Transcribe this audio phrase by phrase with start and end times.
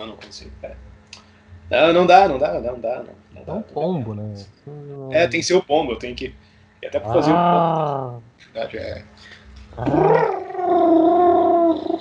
[0.00, 0.78] Não, não consigo, cara.
[1.70, 3.44] Não, não dá, não dá, não dá, não.
[3.46, 4.32] não É um pombo, né?
[5.10, 6.34] É, tem que ser o pombo, eu tenho que.
[6.82, 7.36] E até pra fazer Ah,
[8.06, 8.22] o pombo.
[8.54, 9.04] Verdade, é.
[9.76, 9.84] ah,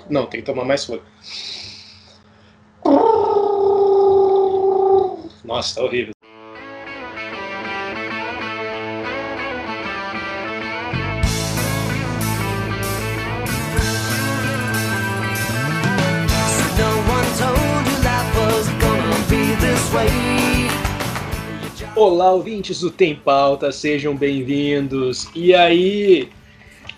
[0.09, 1.01] Não, tem que tomar mais folha.
[5.43, 6.13] Nossa, tá horrível.
[21.99, 25.27] Olá, ouvintes do Tem Pauta, sejam bem-vindos.
[25.35, 26.29] E aí?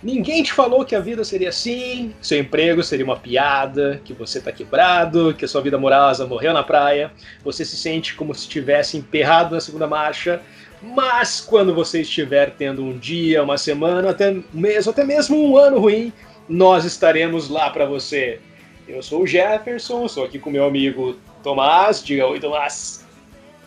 [0.04, 4.40] Ninguém te falou que a vida seria assim, seu emprego seria uma piada, que você
[4.40, 7.12] tá quebrado, que a sua vida amorosa morreu na praia,
[7.44, 10.40] você se sente como se estivesse emperrado na segunda marcha,
[10.80, 15.80] mas quando você estiver tendo um dia, uma semana, até mesmo, até mesmo um ano
[15.80, 16.14] ruim,
[16.48, 18.40] nós estaremos lá para você.
[18.88, 23.04] Eu sou o Jefferson, sou aqui com meu amigo Tomás, diga oi Tomás.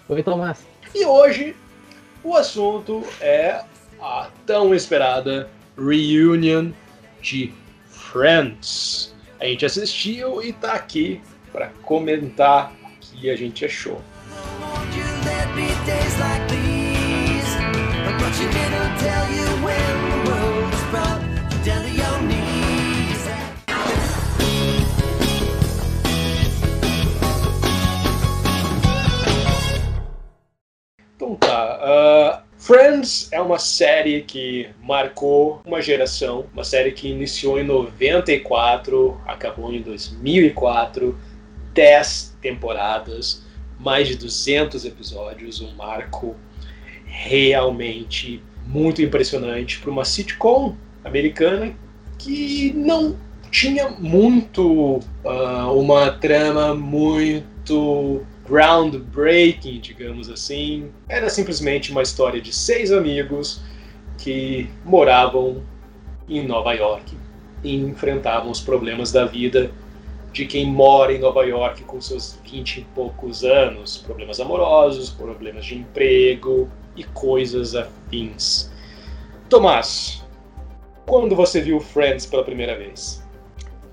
[0.08, 0.73] Oi, Tomás.
[0.94, 1.56] E hoje
[2.22, 3.64] o assunto é
[4.00, 6.70] a tão esperada reunion
[7.20, 7.52] de
[7.90, 9.12] Friends.
[9.40, 14.00] A gente assistiu e tá aqui para comentar o que a gente achou.
[33.04, 39.72] Friends é uma série que marcou uma geração, uma série que iniciou em 94, acabou
[39.72, 41.16] em 2004,
[41.74, 43.44] 10 temporadas,
[43.78, 46.34] mais de 200 episódios, um marco
[47.04, 50.74] realmente muito impressionante para uma sitcom
[51.04, 51.74] americana
[52.18, 53.16] que não
[53.50, 60.90] tinha muito ah, uma trama muito groundbreaking, digamos assim.
[61.08, 63.60] Era simplesmente uma história de seis amigos
[64.18, 65.62] que moravam
[66.28, 67.16] em Nova York
[67.62, 69.70] e enfrentavam os problemas da vida
[70.32, 75.64] de quem mora em Nova York com seus vinte e poucos anos, problemas amorosos, problemas
[75.64, 78.70] de emprego e coisas afins.
[79.48, 80.24] Tomás,
[81.06, 83.22] quando você viu Friends pela primeira vez?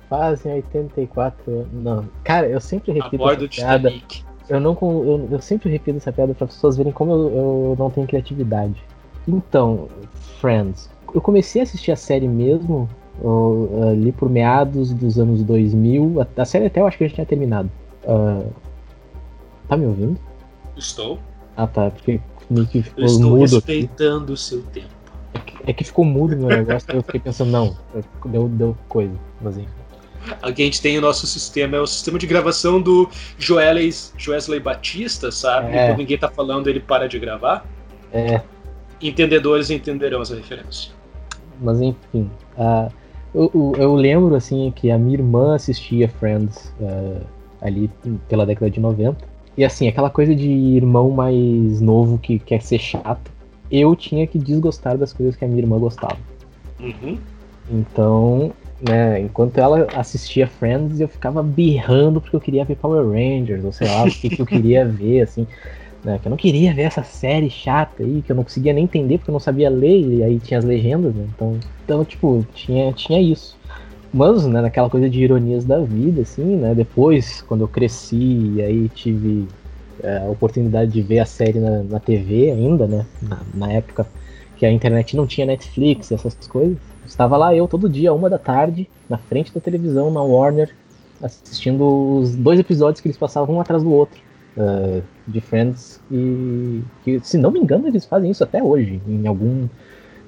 [0.09, 1.67] Fazem 84 anos.
[1.71, 3.91] Não, cara, eu sempre A repito bordo essa do piada.
[3.91, 4.30] Titanic.
[4.51, 7.89] Eu, não, eu, eu sempre repito essa piada para pessoas verem como eu, eu não
[7.89, 8.83] tenho criatividade.
[9.25, 9.87] Então,
[10.41, 10.89] Friends.
[11.15, 12.89] Eu comecei a assistir a série mesmo
[13.23, 16.21] ó, ali por meados dos anos 2000.
[16.21, 17.71] A, a série até eu acho que já tinha terminado.
[18.05, 18.43] Ah,
[19.69, 20.19] tá me ouvindo?
[20.75, 21.17] Estou.
[21.55, 21.89] Ah, tá.
[21.89, 22.19] Porque
[22.49, 23.55] meio que ficou Eu estou mudo.
[23.55, 24.89] respeitando o seu tempo.
[25.65, 27.77] É que ficou mudo no negócio, eu fiquei pensando, não,
[28.25, 29.13] deu, deu coisa.
[29.39, 29.80] Mas enfim.
[30.41, 34.59] Aqui a gente tem o nosso sistema, é o sistema de gravação do Joelis, Joesley
[34.59, 35.75] Batista, sabe?
[35.75, 35.87] É.
[35.87, 37.65] Quando ninguém tá falando, ele para de gravar.
[38.13, 38.41] É,
[39.01, 40.91] Entendedores entenderão essa referência.
[41.59, 42.89] Mas enfim, ah,
[43.33, 47.21] eu, eu- lembro assim que a minha irmã assistia Friends ah,
[47.61, 47.89] ali
[48.27, 49.17] pela década de 90.
[49.57, 53.31] E assim, aquela coisa de irmão mais novo que quer ser chato,
[53.71, 56.17] eu tinha que desgostar das coisas que a minha irmã gostava.
[56.79, 57.17] Uhum.
[57.69, 63.63] Então, né, enquanto ela assistia Friends, eu ficava birrando porque eu queria ver Power Rangers,
[63.63, 65.47] ou sei lá, o que, que eu queria ver, assim.
[66.03, 68.85] Né, que eu não queria ver essa série chata aí, que eu não conseguia nem
[68.85, 71.25] entender porque eu não sabia ler, e aí tinha as legendas, né?
[71.35, 73.55] Então, então tipo, tinha, tinha isso.
[74.13, 76.75] Mas, né, naquela coisa de ironias da vida, assim, né?
[76.75, 79.47] Depois, quando eu cresci e aí tive
[80.03, 83.05] é, a oportunidade de ver a série na, na TV ainda, né?
[83.21, 84.07] Na, na época
[84.55, 86.90] que a internet não tinha Netflix, essas coisas.
[87.11, 90.73] Estava lá eu todo dia, uma da tarde, na frente da televisão, na Warner,
[91.21, 91.83] assistindo
[92.19, 94.17] os dois episódios que eles passavam um atrás do outro
[94.57, 95.99] eh, de Friends.
[96.09, 99.67] E que, se não me engano, eles fazem isso até hoje, em algum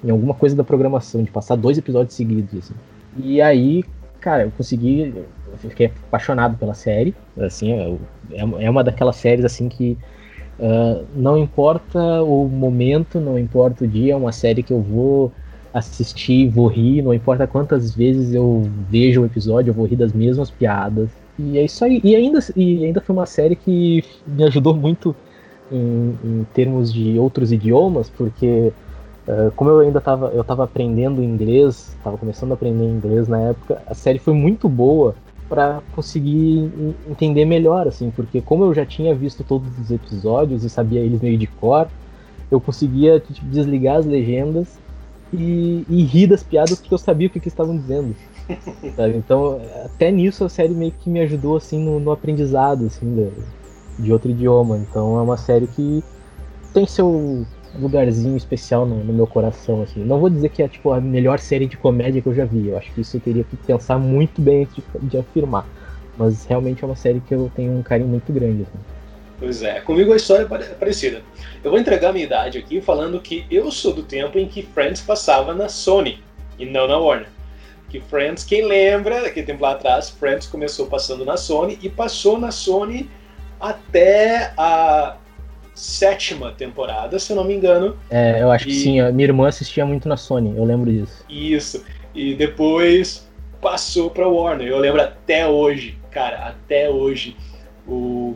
[0.04, 2.58] em alguma coisa da programação, de passar dois episódios seguidos.
[2.58, 2.74] Assim.
[3.16, 3.82] E aí,
[4.20, 5.14] cara, eu consegui.
[5.62, 7.14] Eu fiquei apaixonado pela série.
[7.38, 7.96] Assim, é,
[8.58, 9.96] é uma daquelas séries assim que.
[10.58, 15.32] Uh, não importa o momento, não importa o dia, é uma série que eu vou
[15.74, 20.12] assistir, vou rir, não importa quantas vezes eu vejo o episódio, eu vou rir das
[20.12, 21.08] mesmas piadas.
[21.36, 22.00] E é isso aí.
[22.04, 25.16] E ainda, e ainda foi uma série que me ajudou muito
[25.72, 28.72] em, em termos de outros idiomas, porque
[29.26, 33.40] uh, como eu ainda estava eu tava aprendendo inglês, estava começando a aprender inglês na
[33.40, 35.16] época, a série foi muito boa
[35.48, 36.70] para conseguir
[37.10, 41.20] entender melhor, assim, porque como eu já tinha visto todos os episódios e sabia eles
[41.20, 41.88] meio de cor,
[42.50, 44.83] eu conseguia tipo, desligar as legendas
[45.34, 48.14] e, e rir das piadas porque eu sabia o que, que estavam dizendo.
[48.96, 49.16] Sabe?
[49.16, 54.02] Então, até nisso a série meio que me ajudou assim no, no aprendizado assim de,
[54.02, 54.78] de outro idioma.
[54.78, 56.02] Então é uma série que
[56.72, 57.46] tem seu
[57.78, 60.04] lugarzinho especial no, no, meu coração assim.
[60.04, 62.68] Não vou dizer que é tipo a melhor série de comédia que eu já vi.
[62.68, 65.66] Eu acho que isso eu teria que pensar muito bem antes de, de afirmar.
[66.16, 68.62] Mas realmente é uma série que eu tenho um carinho muito grande.
[68.62, 68.93] Assim.
[69.44, 71.20] Pois é, comigo a história é parecida.
[71.62, 74.62] Eu vou entregar a minha idade aqui falando que eu sou do tempo em que
[74.62, 76.18] Friends passava na Sony
[76.58, 77.28] e não na Warner.
[77.90, 82.40] Que Friends, quem lembra, daquele tempo lá atrás, Friends começou passando na Sony e passou
[82.40, 83.10] na Sony
[83.60, 85.18] até a
[85.74, 87.98] sétima temporada, se eu não me engano.
[88.08, 88.70] É, eu acho e...
[88.70, 89.00] que sim.
[89.00, 91.22] A minha irmã assistia muito na Sony, eu lembro disso.
[91.28, 91.84] Isso.
[92.14, 93.28] E depois
[93.60, 94.68] passou pra Warner.
[94.68, 97.36] Eu lembro até hoje, cara, até hoje,
[97.86, 98.34] o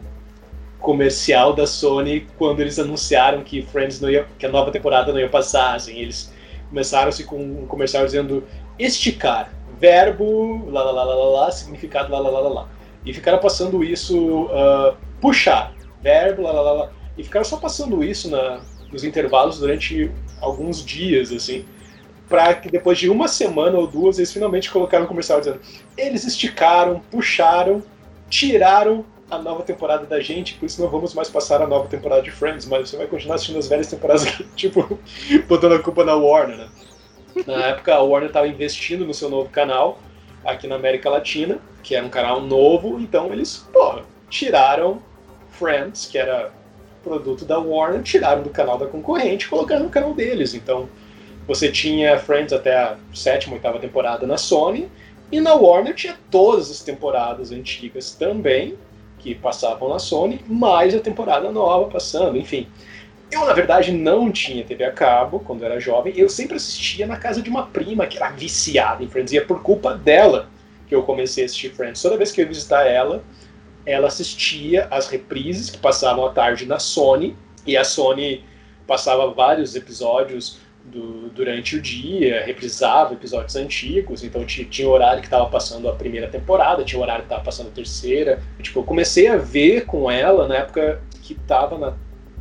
[0.88, 5.20] comercial da Sony quando eles anunciaram que Friends não ia, que a nova temporada não
[5.20, 6.32] ia passar, assim, eles
[6.70, 8.42] começaram-se com um comercial dizendo
[8.78, 12.68] esticar, verbo, lá, lá, lá, lá, lá, significado, lá, lá, lá, lá,
[13.04, 16.90] E ficaram passando isso, uh, puxar, verbo, lá, lá, lá, lá.
[17.18, 21.66] E ficaram só passando isso na, nos intervalos durante alguns dias, assim,
[22.30, 25.60] para que depois de uma semana ou duas eles finalmente colocaram o comercial dizendo
[25.98, 27.82] eles esticaram, puxaram,
[28.30, 32.22] tiraram a nova temporada da gente, por isso não vamos mais passar a nova temporada
[32.22, 34.24] de Friends, mas você vai continuar assistindo as velhas temporadas,
[34.56, 34.98] tipo,
[35.46, 36.68] botando a culpa na Warner, né?
[37.46, 39.98] Na época, a Warner estava investindo no seu novo canal
[40.44, 45.02] aqui na América Latina, que era um canal novo, então eles, pô, tiraram
[45.50, 46.52] Friends, que era
[47.02, 50.54] produto da Warner, tiraram do canal da concorrente e colocaram no canal deles.
[50.54, 50.88] Então,
[51.46, 54.88] você tinha Friends até a sétima, oitava temporada na Sony,
[55.30, 58.76] e na Warner tinha todas as temporadas antigas também,
[59.18, 62.68] que passavam na Sony, mais a temporada nova passando, enfim.
[63.30, 66.14] Eu, na verdade, não tinha TV a cabo quando era jovem.
[66.16, 69.32] Eu sempre assistia na casa de uma prima que era viciada em Friends.
[69.32, 70.48] E é por culpa dela
[70.86, 72.00] que eu comecei a assistir Friends.
[72.00, 73.22] Toda vez que eu ia visitar ela,
[73.84, 77.36] ela assistia as reprises que passavam à tarde na Sony.
[77.66, 78.42] E a Sony
[78.86, 80.58] passava vários episódios
[80.90, 86.28] do, durante o dia, reprisava episódios antigos, então tinha horário que estava passando a primeira
[86.28, 88.40] temporada, tinha horário que estava passando a terceira.
[88.60, 91.94] Tipo, eu comecei a ver com ela na época que estava na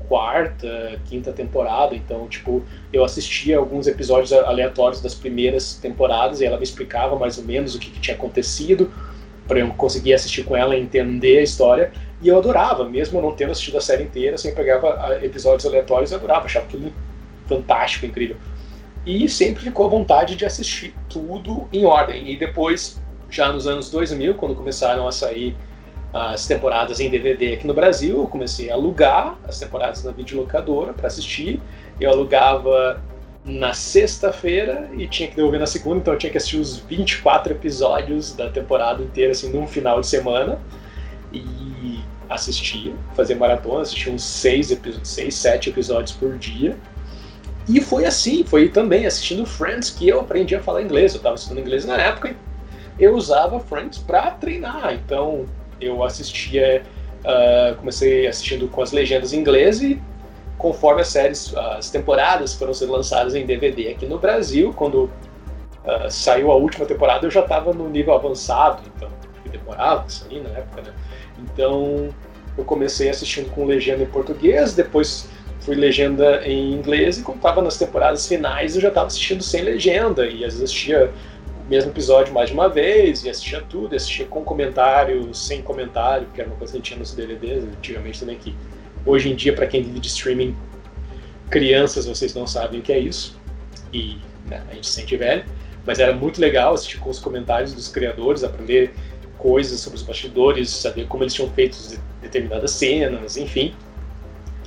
[0.08, 2.64] quarta, quinta temporada, então, tipo,
[2.94, 7.76] eu assistia alguns episódios aleatórios das primeiras temporadas e ela me explicava mais ou menos
[7.76, 8.92] o que, que tinha acontecido
[9.48, 11.92] para eu conseguir assistir com ela e entender a história.
[12.22, 16.12] E eu adorava, mesmo não tendo assistido a série inteira, assim, eu pegava episódios aleatórios
[16.12, 16.92] e adorava, achava aquilo
[17.48, 18.38] fantástico, incrível.
[19.06, 22.30] E sempre ficou a vontade de assistir tudo em ordem.
[22.30, 25.56] E depois, já nos anos 2000, quando começaram a sair
[26.14, 30.94] as temporadas em DVD aqui no Brasil, eu comecei a alugar as temporadas na videolocadora
[30.94, 31.62] para assistir.
[32.00, 33.02] Eu alugava
[33.46, 37.54] na sexta-feira e tinha que devolver na segunda, então eu tinha que assistir os 24
[37.54, 40.60] episódios da temporada inteira, assim, num final de semana.
[41.32, 42.00] E
[42.30, 46.78] assistia, fazia maratona, assistia uns 6, 6 7 episódios por dia.
[47.68, 51.14] E foi assim, foi também assistindo Friends que eu aprendi a falar inglês.
[51.14, 52.36] Eu estava estudando inglês na época
[52.98, 54.94] e eu usava Friends para treinar.
[54.94, 55.46] Então
[55.80, 56.84] eu assistia,
[57.20, 60.02] uh, comecei assistindo com as legendas em inglês e
[60.58, 66.10] conforme as séries, as temporadas foram sendo lançadas em DVD aqui no Brasil, quando uh,
[66.10, 69.10] saiu a última temporada eu já estava no nível avançado, então
[69.52, 70.94] demorava isso aí na época, né?
[71.40, 72.10] Então
[72.58, 75.30] eu comecei assistindo com legenda em português, depois
[75.68, 79.64] fui legenda em inglês e quando estava nas temporadas finais eu já estava assistindo sem
[79.64, 80.26] legenda.
[80.26, 81.12] E às vezes assistia
[81.66, 85.62] o mesmo episódio mais de uma vez e assistia tudo, e assistia com comentário, sem
[85.62, 88.56] comentário, que era uma coisa que tinha nos DVDs antigamente também que
[89.06, 90.56] hoje em dia para quem vive de streaming
[91.50, 93.38] crianças vocês não sabem o que é isso.
[93.92, 95.44] E né, a gente se sente velho,
[95.86, 98.94] mas era muito legal assistir com os comentários dos criadores, aprender
[99.38, 101.78] coisas sobre os bastidores, saber como eles tinham feito
[102.22, 103.76] determinadas cenas, enfim.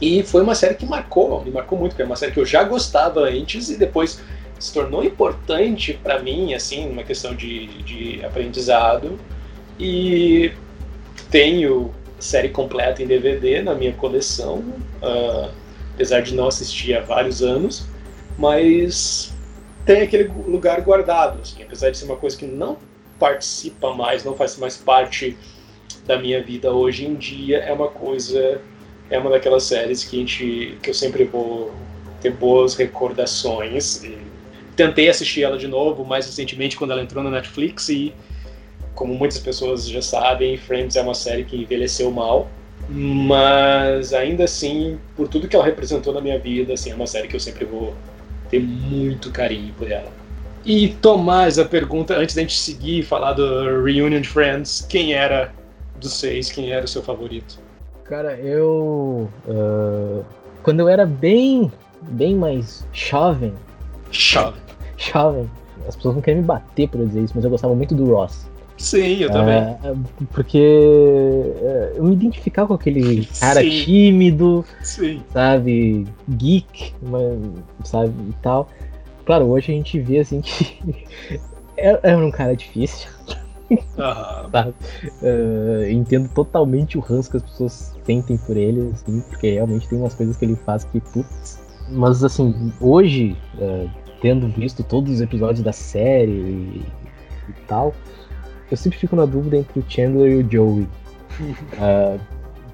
[0.00, 2.46] E foi uma série que marcou, me marcou muito, porque é uma série que eu
[2.46, 4.20] já gostava antes e depois
[4.58, 9.18] se tornou importante para mim, assim, uma questão de, de aprendizado.
[9.78, 10.52] E
[11.30, 14.58] tenho série completa em DVD na minha coleção,
[15.02, 15.50] uh,
[15.94, 17.86] apesar de não assistir há vários anos,
[18.38, 19.32] mas
[19.84, 22.76] tem aquele lugar guardado, assim, apesar de ser uma coisa que não
[23.18, 25.36] participa mais, não faz mais parte
[26.06, 28.60] da minha vida hoje em dia, é uma coisa
[29.10, 31.74] é uma daquelas séries que, a gente, que eu sempre vou
[32.20, 34.04] ter boas recordações.
[34.04, 34.16] E
[34.76, 38.14] tentei assistir ela de novo mais recentemente quando ela entrou na Netflix e,
[38.94, 42.48] como muitas pessoas já sabem, Friends é uma série que envelheceu mal,
[42.88, 47.28] mas ainda assim, por tudo que ela representou na minha vida, assim, é uma série
[47.28, 47.94] que eu sempre vou
[48.48, 50.10] ter muito carinho por ela.
[50.64, 55.52] E Tomás, a pergunta, antes da gente seguir e falar do Reunion Friends, quem era
[55.98, 57.58] dos seis, quem era o seu favorito?
[58.10, 59.30] Cara, eu.
[59.48, 60.24] ah,
[60.64, 61.70] quando eu era bem.
[62.02, 63.54] bem mais jovem.
[64.10, 64.58] Chave.
[64.96, 65.48] Jovem.
[65.86, 68.50] As pessoas não querem me bater por dizer isso, mas eu gostava muito do Ross.
[68.76, 69.58] Sim, eu também.
[69.58, 69.94] Ah,
[70.32, 73.70] porque eh, eu me identificava com aquele cara Sim.
[73.70, 75.22] tímido, Sim.
[75.32, 77.38] sabe, geek, mas,
[77.84, 78.68] sabe, e tal.
[79.24, 81.40] Claro, hoje a gente vê assim que
[81.76, 83.08] era era um cara difícil.
[85.22, 89.98] Eh, entendo totalmente o ranço que as pessoas sentem por ele, assim, porque realmente tem
[89.98, 91.60] umas coisas que ele faz que, putz.
[91.88, 93.86] Mas assim, hoje, eh,
[94.20, 96.82] tendo visto todos os episódios da série e,
[97.48, 97.94] e tal,
[98.70, 100.88] eu sempre fico na dúvida entre o Chandler e o Joey.
[101.78, 102.18] Ah,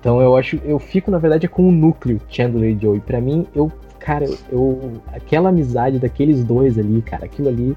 [0.01, 3.01] então eu acho, eu fico na verdade com o núcleo Chandler e Joey.
[3.01, 7.77] Pra mim, eu, cara, eu- aquela amizade daqueles dois ali, cara, aquilo ali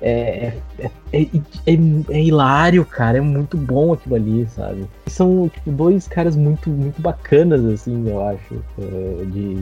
[0.00, 1.22] é, é, é,
[1.66, 1.78] é,
[2.10, 4.84] é hilário, cara, é muito bom aquilo ali, sabe?
[5.06, 9.54] São tipo, dois caras muito, muito bacanas, assim, eu acho, eh, de,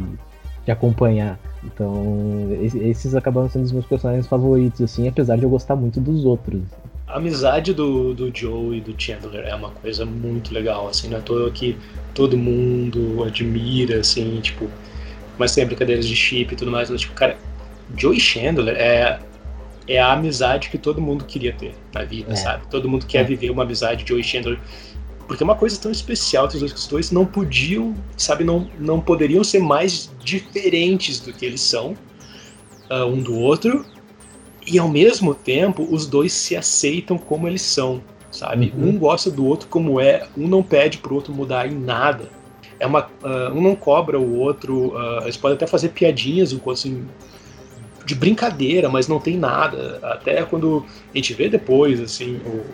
[0.64, 1.38] de acompanhar.
[1.62, 6.00] Então, es- esses acabaram sendo os meus personagens favoritos, assim, apesar de eu gostar muito
[6.00, 6.61] dos outros.
[7.07, 11.19] A amizade do, do Joe e do Chandler é uma coisa muito legal, assim, não
[11.19, 11.79] é toa que
[12.12, 14.69] todo mundo admira, assim, tipo,
[15.38, 17.37] mas tem brincadeiras de chip e tudo mais, mas, tipo, cara,
[17.97, 19.21] Joe e Chandler é,
[19.87, 22.37] é a amizade que todo mundo queria ter na vida, É.
[22.37, 22.67] sabe?
[22.69, 23.25] Todo mundo quer É.
[23.25, 24.59] viver uma amizade Joe e Chandler,
[25.26, 28.45] porque é uma coisa tão especial entre os dois, que os dois não podiam, sabe,
[28.45, 31.95] não, não poderiam ser mais diferentes do que eles são,
[32.91, 33.85] ah, um do outro,
[34.67, 38.73] e ao mesmo tempo os dois se aceitam como eles são, sabe?
[38.76, 38.91] Uhum.
[38.91, 42.29] Um gosta do outro como é, um não pede pro outro mudar em nada.
[42.81, 47.07] É uma, ah, um não cobra o outro, ah, eles podem até fazer piadinhas, enquanto
[48.05, 49.99] de brincadeira, mas não tem nada.
[50.03, 52.65] Até quando a gente vê depois, assim, o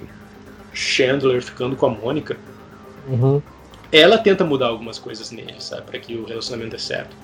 [0.73, 2.37] Chandler ficando com a Mônica,
[3.09, 3.43] Uhum.
[3.91, 7.17] ela tenta mudar algumas coisas nele, sabe, para que o relacionamento dê certo.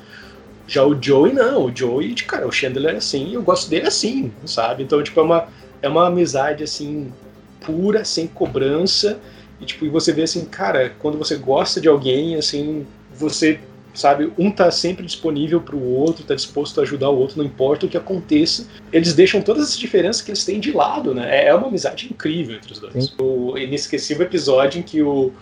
[0.67, 4.33] Já o Joey não, o Joey, cara, o Chandler é assim, eu gosto dele assim,
[4.45, 4.83] sabe?
[4.83, 5.49] Então, tipo, é uma,
[5.81, 7.13] é uma amizade assim
[7.61, 9.19] pura, sem cobrança,
[9.61, 12.87] e tipo, e você vê assim, cara, quando você gosta de alguém, assim,
[13.17, 13.61] você
[13.97, 17.87] sabe, um tá sempre disponível pro outro, tá disposto a ajudar o outro, não importa
[17.87, 18.67] o que aconteça.
[18.93, 21.47] Eles deixam todas as diferenças que eles têm de lado, né?
[21.47, 23.07] É uma amizade incrível entre os dois.
[23.07, 23.11] Sim.
[23.19, 25.33] O inesquecível episódio em que o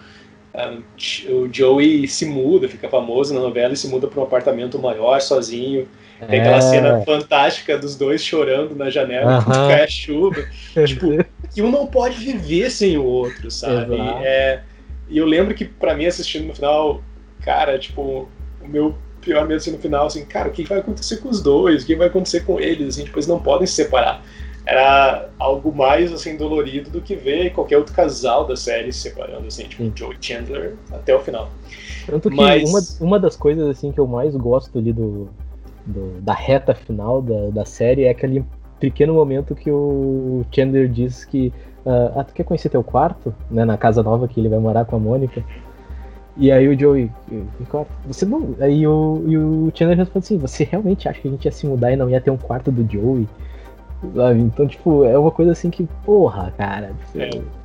[1.29, 5.21] o Joey se muda, fica famoso na novela e se muda para um apartamento maior,
[5.21, 5.89] sozinho.
[6.31, 6.61] Tem aquela É.
[6.61, 9.69] cena fantástica dos dois chorando na janela quando Aham.
[9.69, 10.45] cai a chuva.
[10.87, 11.25] tipo,
[11.57, 13.97] E um não pode viver sem o outro, sabe?
[14.23, 14.61] É,
[15.09, 17.03] e eu lembro que pra mim assistindo no final,
[17.41, 18.29] cara, tipo,
[18.65, 21.43] o meu pior medo assim, no final, assim, cara, o que vai acontecer com os
[21.43, 21.83] dois?
[21.83, 22.89] O que vai acontecer com eles?
[22.89, 24.23] Assim, tipo, eles não podem se separar.
[24.67, 29.47] Era algo mais assim dolorido do que ver qualquer outro casal da série se separando,
[29.47, 29.93] assim, tipo, Sim.
[29.95, 31.51] Joe e Chandler até o final.
[32.07, 35.29] Tanto que Mas- uma, uma das coisas assim que eu mais gosto ali do,
[35.85, 38.45] do- da reta final da, da série é aquele
[38.81, 41.53] pequeno momento que o Chandler diz que
[41.87, 43.35] ah, ah, tu quer conhecer teu quarto?
[43.51, 45.45] Né, na casa nova que ele vai morar com a Mônica.
[46.37, 47.91] E aí o Joey, "Que quarto?
[48.07, 48.57] Você não.
[48.61, 51.67] Aí o, e o Chandler responde assim, você realmente acha que a gente ia se
[51.67, 53.29] mudar e não ia ter um quarto do Joey?
[54.15, 54.41] Sabe?
[54.41, 56.93] Então, tipo, é uma coisa assim que, porra, cara.
[57.13, 57.65] tipo, É.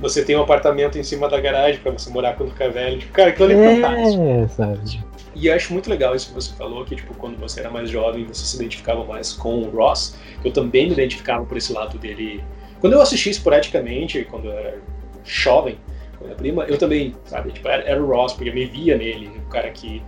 [0.00, 2.98] Você tem um apartamento em cima da garagem pra você morar quando ficar velho.
[2.98, 4.22] Tipo, cara, aquilo ali é fantástico.
[4.22, 5.00] é, sabe?
[5.34, 7.88] E eu acho muito legal isso que você falou, que tipo, quando você era mais
[7.90, 10.16] jovem, você se identificava mais com o Ross.
[10.44, 12.42] Eu também me identificava por esse lado dele.
[12.80, 14.78] Quando eu assisti esporadicamente, quando eu era
[15.24, 15.76] jovem,
[16.22, 19.28] minha prima, eu também, sabe, tipo, era, era o Ross, porque eu me via nele,
[19.28, 20.02] o cara que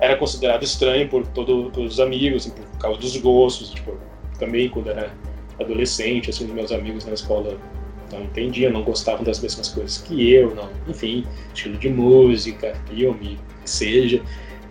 [0.00, 3.96] era considerado estranho por todo, todos os amigos, assim, por causa dos gostos, tipo,
[4.38, 5.12] também quando era
[5.60, 7.58] adolescente, assim, meus amigos na escola
[8.12, 13.38] não entendiam, não gostavam das mesmas coisas que eu, não, enfim, estilo de música, filme,
[13.64, 14.22] seja.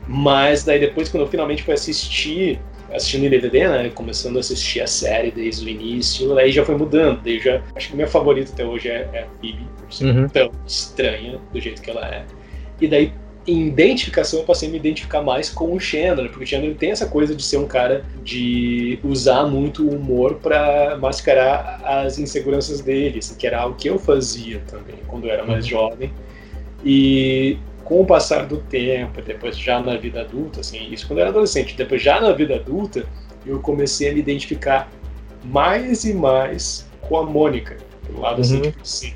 [0.08, 2.60] Mas daí depois, quando eu finalmente fui assistir,
[2.94, 6.75] assistindo em DVD, né, começando a assistir a série desde o início, aí já foi
[6.75, 10.06] mudando, daí já, acho que minha favorita até hoje é, é a Phoebe, por ser
[10.06, 10.27] Uhum.
[10.29, 12.25] tão estranha do jeito que ela é.
[12.79, 13.12] E daí,
[13.46, 16.91] em identificação, eu passei a me identificar mais com o Chandler, porque o Chandler tem
[16.91, 22.82] essa coisa de ser um cara de usar muito o humor pra mascarar as inseguranças
[22.82, 26.12] dele, assim, que era algo que eu fazia também quando eu era mais jovem.
[26.84, 31.22] E com o passar do tempo, depois já na vida adulta, assim, isso quando eu
[31.22, 33.08] era adolescente, depois já na vida adulta,
[33.46, 34.91] eu comecei a me identificar
[35.46, 38.62] mais e mais com a Mônica, pelo lado assim, Uhum.
[38.63, 39.13] tipo assim,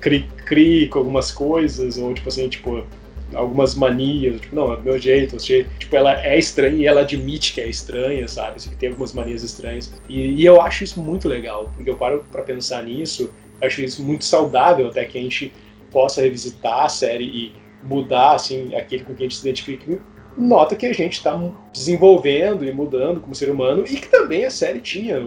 [0.00, 2.86] cri-cri com algumas coisas, ou tipo assim, tipo,
[3.34, 7.02] algumas manias, tipo, não, é do meu jeito, você, tipo, ela é estranha e ela
[7.02, 8.56] admite que é estranha, sabe?
[8.56, 9.92] Assim, que tem algumas manias estranhas.
[10.08, 13.30] E, e eu acho isso muito legal, porque eu paro pra pensar nisso,
[13.60, 15.52] acho isso muito saudável até que a gente
[15.90, 19.98] possa revisitar a série e mudar, assim, aquele com quem a gente se identifica.
[20.36, 21.38] Nota que a gente está
[21.72, 25.20] desenvolvendo e mudando como ser humano e que também a série tinha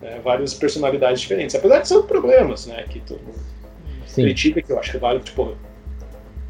[0.00, 3.38] né, várias personalidades diferentes, apesar de ser problemas, né, que todo mundo
[4.06, 4.22] Sim.
[4.22, 5.56] critica, que eu acho que vale, tipo,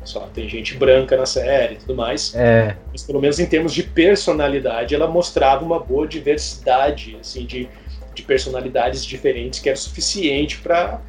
[0.03, 3.75] só tem gente branca na série e tudo mais, É, mas pelo menos em termos
[3.75, 7.69] de personalidade, ela mostrava uma boa diversidade, assim, de,
[8.15, 11.01] de personalidades diferentes, que era suficiente para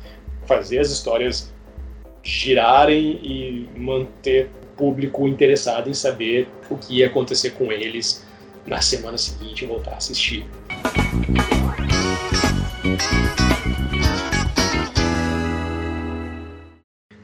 [0.46, 1.51] fazer as histórias
[2.24, 8.26] girarem e manter o público interessado em saber o que ia acontecer com eles
[8.66, 10.46] na semana seguinte e voltar a assistir.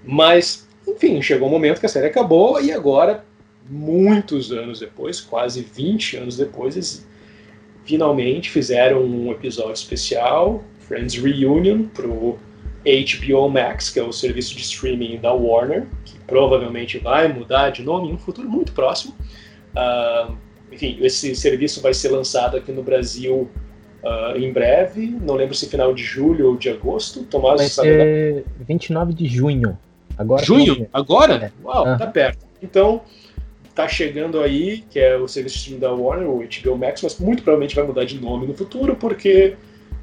[0.03, 3.23] Mas, enfim, chegou o momento que a série acabou e agora,
[3.69, 7.05] muitos anos depois, quase 20 anos depois, eles
[7.83, 12.39] finalmente fizeram um episódio especial, Friends Reunion, pro
[12.85, 17.83] HBO Max, que é o serviço de streaming da Warner, que provavelmente vai mudar de
[17.83, 19.13] nome em um futuro muito próximo.
[19.75, 20.31] Ah,
[20.71, 23.49] enfim, esse serviço vai ser lançado aqui no Brasil
[24.03, 27.23] ah, em breve, não lembro se final de julho ou de agosto.
[27.23, 29.77] Tomás, vai sabe ser 29 de junho.
[30.17, 30.87] Agora Junho?
[30.91, 31.33] Agora?
[31.33, 31.51] É.
[31.63, 31.97] Uau, Ah.
[31.97, 32.45] tá perto.
[32.61, 33.01] Então,
[33.75, 37.19] tá chegando aí, que é o serviço de streaming da Warner, o HBO Max, mas
[37.19, 39.55] muito provavelmente vai mudar de nome no futuro, porque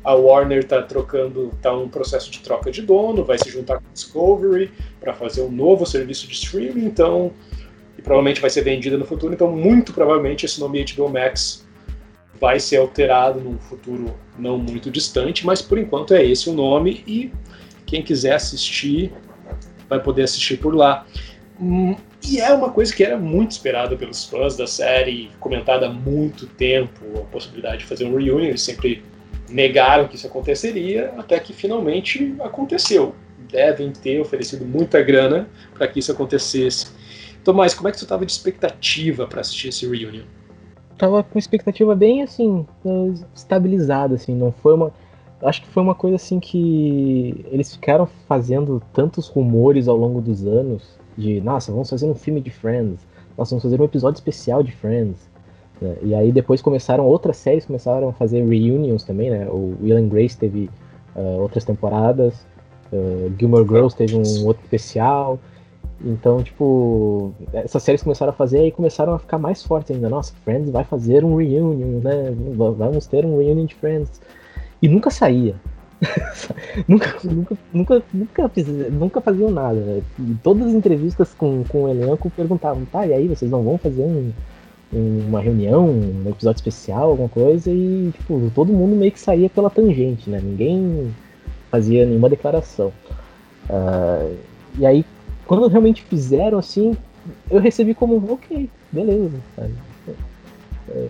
[0.05, 3.87] a Warner tá trocando, tá um processo de troca de dono, vai se juntar com
[3.89, 4.71] a Discovery
[5.01, 7.33] para fazer um novo serviço de streaming, então,
[7.99, 11.65] e provavelmente vai ser vendida no futuro, então muito provavelmente esse nome HBO Max
[12.39, 17.03] vai ser alterado num futuro não muito distante, mas por enquanto é esse o nome
[17.07, 17.33] e
[17.87, 19.13] quem quiser assistir
[19.89, 21.07] vai poder assistir por lá.
[21.61, 21.97] Hum,
[22.27, 26.47] E é uma coisa que era muito esperada pelos fãs da série, comentada há muito
[26.47, 29.03] tempo, a possibilidade de fazer um reunion, eles sempre
[29.55, 33.15] negaram que isso aconteceria, até que finalmente aconteceu.
[33.51, 36.89] Devem ter oferecido muita grana para que isso acontecesse.
[37.45, 40.25] Tomás, como é que tu estava de expectativa para assistir esse reunion?
[40.97, 42.67] tava com expectativa bem assim,
[43.35, 44.93] estabilizada, assim, não foi uma.
[45.43, 50.47] Acho que foi uma coisa assim que eles ficaram fazendo tantos rumores ao longo dos
[50.47, 54.63] anos de, nossa, vamos fazer um filme de Friends, nossa, vamos fazer um episódio especial
[54.63, 55.29] de Friends.
[55.85, 55.97] Né?
[56.03, 59.47] E aí depois começaram outras séries, começaram a fazer reunions também, né?
[59.49, 60.69] O Will and Grace teve
[61.17, 62.47] eh, outras temporadas,
[62.93, 65.39] eh, Gilmore Girls teve um outro especial.
[66.05, 70.09] Então, tipo, essas séries começaram a fazer e começaram a ficar mais fortes ainda.
[70.09, 72.35] Nossa, Friends vai fazer um reunion, né?
[72.57, 74.21] Vamos ter um reunion de Friends.
[74.83, 75.55] E nunca saía.
[76.89, 79.81] nunca, nunca, nunca, nunca, fiz- nunca faziam nada.
[79.81, 80.03] Né?
[80.19, 83.79] E todas as entrevistas com, com o elenco perguntavam, tá, e aí, vocês não vão
[83.79, 84.33] fazer um-
[84.93, 87.71] uma reunião, um episódio especial, alguma coisa?
[87.71, 90.41] E, tipo, todo mundo meio que saía pela tangente, né?
[90.43, 91.13] Ninguém
[91.71, 92.93] fazia nenhuma declaração.
[93.69, 94.29] Ah,
[94.79, 95.05] e aí,
[95.47, 96.97] quando realmente fizeram assim,
[97.51, 99.33] eu recebi como, ok, beleza?
[100.89, 101.07] É,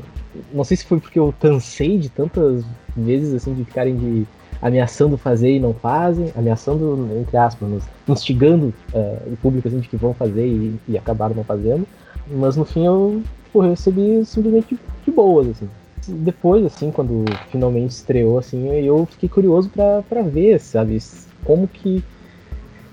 [0.52, 2.64] não sei se foi porque eu cansei de tantas
[2.96, 4.26] vezes assim de ficarem de
[4.62, 7.68] ameaçando fazer e não fazem, ameaçando entre aspas,
[8.08, 11.86] instigando é, o público assim de que vão fazer e, e acabaram não fazendo.
[12.26, 13.22] Mas no fim eu
[13.54, 15.70] pô, eu recebi simplesmente de, boas assim.
[16.08, 20.98] Depois assim, quando finalmente estreou assim, eu fiquei curioso pra ver, sabe,
[21.44, 22.02] como que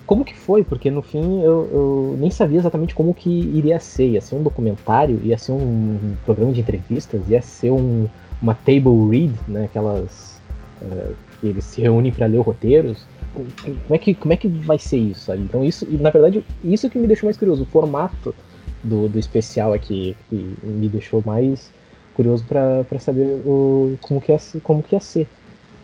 [0.05, 4.09] como que foi, porque no fim eu, eu nem sabia exatamente como que iria ser.
[4.09, 8.07] Ia ser um documentário, ia ser um programa de entrevistas, ia ser um,
[8.41, 9.65] uma table read, né?
[9.65, 10.37] Aquelas
[10.81, 13.05] eh, que eles se reúnem para ler roteiros.
[13.33, 15.43] Como é que como é que vai ser isso, sabe?
[15.43, 18.35] Então isso, na verdade, isso que me deixou mais curioso, o formato
[18.83, 21.71] do, do especial aqui que me deixou mais
[22.13, 25.27] curioso para saber o, como que ia, ser- como que ia ser.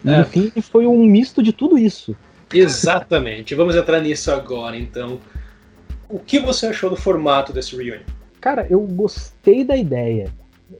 [0.04, 0.20] E É.
[0.20, 2.16] no fim foi um misto de tudo isso.
[2.54, 3.56] Exatamente.
[3.56, 5.20] Vamos entrar nisso agora, então.
[6.10, 8.00] O que você achou do formato desse reunion?
[8.40, 10.30] Cara, eu gostei da ideia.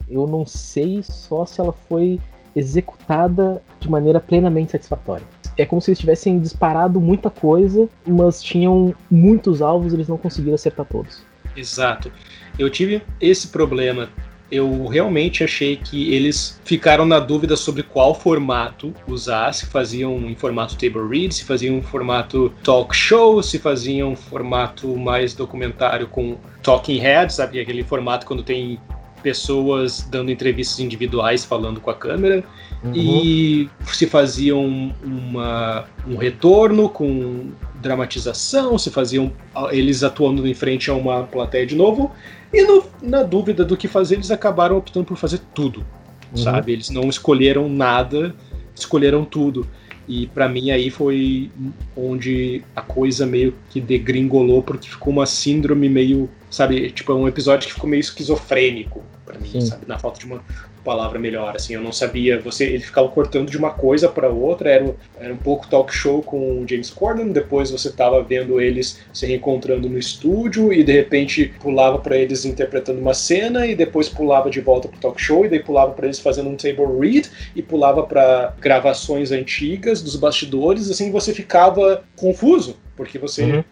[0.10, 2.20] Eu não sei só se ela foi
[2.56, 5.26] executada de maneira plenamente satisfatória.
[5.58, 10.18] É como se eles tivessem disparado muita coisa, mas tinham muitos alvos e eles não
[10.18, 11.22] conseguiram acertar todos.
[11.58, 12.12] Exato.
[12.58, 14.10] Eu tive esse problema.
[14.50, 20.36] Eu realmente achei que eles ficaram na dúvida sobre qual formato usar, se faziam em
[20.36, 26.08] formato table read, se faziam em formato talk show, se faziam em formato mais documentário
[26.08, 27.60] com talking heads, sabe?
[27.60, 28.80] Aquele formato quando tem
[29.22, 32.44] pessoas dando entrevistas individuais falando com a câmera.
[32.84, 32.94] Uhum.
[32.94, 37.50] e se faziam uma, um retorno com
[37.82, 42.12] dramatização, se faziam ah, eles atuando em frente a uma plateia de novo,
[42.54, 45.86] e no- na dúvida do que fazer, eles acabaram optando por fazer tudo,
[46.32, 46.38] Uhum.
[46.38, 46.72] sabe?
[46.74, 48.36] Eles não escolheram nada,
[48.76, 49.68] escolheram tudo.
[50.08, 51.52] E pra mim aí foi
[51.96, 57.28] onde a coisa meio que degringolou, porque ficou uma síndrome meio, sabe, tipo, é um
[57.28, 59.62] episódio que ficou meio esquizofrênico pra mim, Sim.
[59.62, 60.42] sabe, na falta de uma
[60.88, 64.70] palavra melhor, assim, eu não sabia, você, ele ficava cortando de uma coisa pra outra,
[64.70, 68.62] era, um- era um pouco talk show com o James Corden, depois você tava vendo
[68.62, 73.76] eles se reencontrando no estúdio e de repente pulava pra eles interpretando uma cena e
[73.76, 76.98] depois pulava de volta pro talk show e daí pulava pra eles fazendo um table
[77.02, 83.64] read e pulava pra gravações antigas dos bastidores, assim, você ficava confuso, porque você Uhum.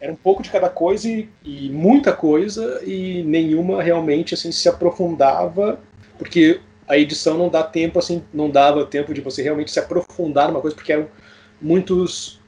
[0.00, 4.68] era um pouco de cada coisa e, e muita coisa e nenhuma realmente assim se
[4.68, 5.78] aprofundava
[6.24, 10.48] porque a edição não dá tempo assim não dava tempo de você realmente se aprofundar
[10.48, 11.06] numa coisa porque eram
[11.60, 12.40] muitos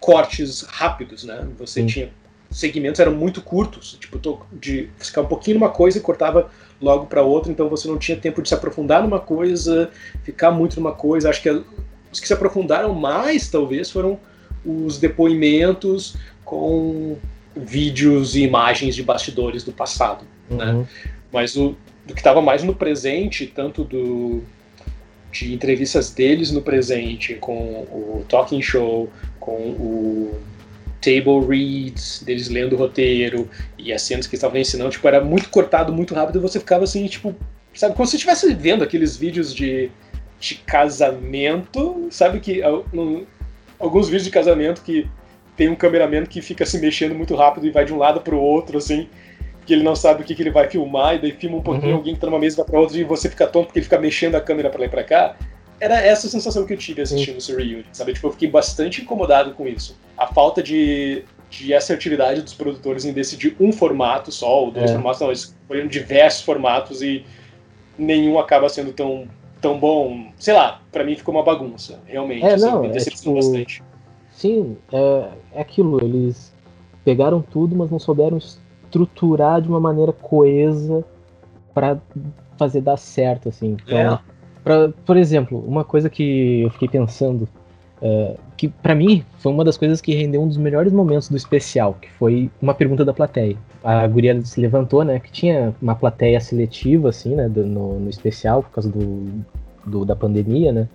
[0.00, 1.86] cortes rápidos né você Sim.
[1.86, 2.10] tinha
[2.50, 4.20] segmentos eram muito curtos tipo
[4.52, 8.16] de ficar um pouquinho numa coisa e cortava logo para outra então você não tinha
[8.16, 9.90] tempo de se aprofundar numa coisa
[10.22, 14.18] ficar muito numa coisa acho que os que se aprofundaram mais talvez foram
[14.64, 17.16] os depoimentos com
[17.56, 20.24] vídeos e imagens de bastidores do passado.
[20.48, 20.72] né?
[20.72, 20.86] Uhum.
[21.32, 24.42] Mas o, do que estava mais no presente, tanto do
[25.32, 29.08] de entrevistas deles no presente, com o talking show,
[29.40, 30.38] com o
[31.00, 35.48] table reads, deles lendo o roteiro e as cenas que estavam ensinando, tipo, era muito
[35.48, 37.34] cortado, muito rápido, e você ficava assim, tipo,
[37.74, 39.90] sabe, como se estivesse vendo aqueles vídeos de,
[40.38, 42.60] de casamento, sabe que
[43.78, 45.08] alguns vídeos de casamento que
[45.56, 48.38] tem um cameraman que fica se mexendo muito rápido e vai de um lado pro
[48.38, 49.08] outro, assim,
[49.66, 51.92] que ele não sabe o que, que ele vai filmar, e daí filma um pouquinho,
[51.92, 51.96] Uhum.
[51.98, 53.98] alguém que tá numa mesa vai pra outra e você fica tonto porque ele fica
[53.98, 55.36] mexendo a câmera pra lá e pra cá.
[55.80, 58.12] Era essa a sensação que eu tive assistindo esse reunion, sabe?
[58.12, 59.96] Tipo, eu fiquei bastante incomodado com isso.
[60.16, 64.94] A falta de, de assertividade dos produtores em decidir um formato só, ou dois É.
[64.94, 67.24] formatos, não, eles escolheram diversos formatos e
[67.98, 69.26] nenhum acaba sendo tão,
[69.60, 70.26] tão bom.
[70.38, 72.44] Sei lá, pra mim ficou uma bagunça, realmente.
[72.44, 73.82] É, assim, não, me é decepcionou tipo- bastante.
[74.32, 76.52] Sim, é, é aquilo, eles
[77.04, 78.38] pegaram tudo, mas não souberam
[78.92, 81.02] estruturar de uma maneira coesa
[81.74, 81.96] pra
[82.58, 83.76] fazer dar certo, assim.
[83.86, 84.18] Então, É.
[84.62, 87.48] pra- por exemplo, uma coisa que eu fiquei pensando,
[88.02, 91.36] é, que pra mim foi uma das coisas que rendeu um dos melhores momentos do
[91.36, 93.56] especial, que foi uma pergunta da plateia.
[93.82, 98.10] A guria se levantou, né, que tinha uma plateia seletiva, assim, né, do- no, no
[98.10, 99.26] especial, por causa do,
[99.86, 100.88] do- da pandemia, né,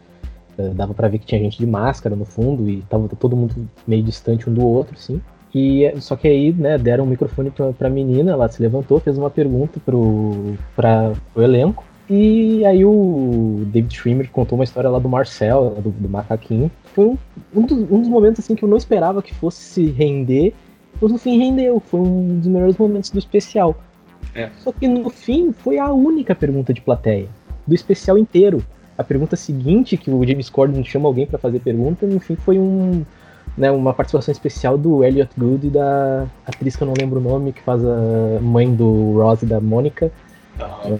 [0.57, 3.55] é, dava pra ver que tinha gente de máscara no fundo e tava todo mundo
[3.87, 5.19] meio distante um do outro, assim.
[5.53, 9.17] E só que aí, né, deram o microfone pra, pra menina, ela se levantou, fez
[9.17, 11.83] uma pergunta pro, pra, pro elenco.
[12.09, 16.71] E aí o David Schwimmer contou uma história lá do Marcel, do, do macaquinho.
[16.93, 17.17] Foi um,
[17.53, 20.53] um, dos, um dos momentos assim que eu não esperava que fosse se render,
[21.01, 21.79] mas no fim rendeu.
[21.79, 23.75] Foi um dos melhores momentos do especial.
[24.33, 24.49] É.
[24.59, 27.27] Só que no fim foi a única pergunta de plateia
[27.65, 28.63] do especial inteiro.
[28.97, 32.57] A pergunta seguinte, que o James Corden chama alguém pra fazer pergunta, no fim foi
[32.57, 33.05] um,
[33.57, 37.23] né, uma participação especial do Elliot Good e da atriz que eu não lembro o
[37.23, 40.11] nome, que faz a mãe do Ross e da Mônica.
[40.89, 40.99] Eu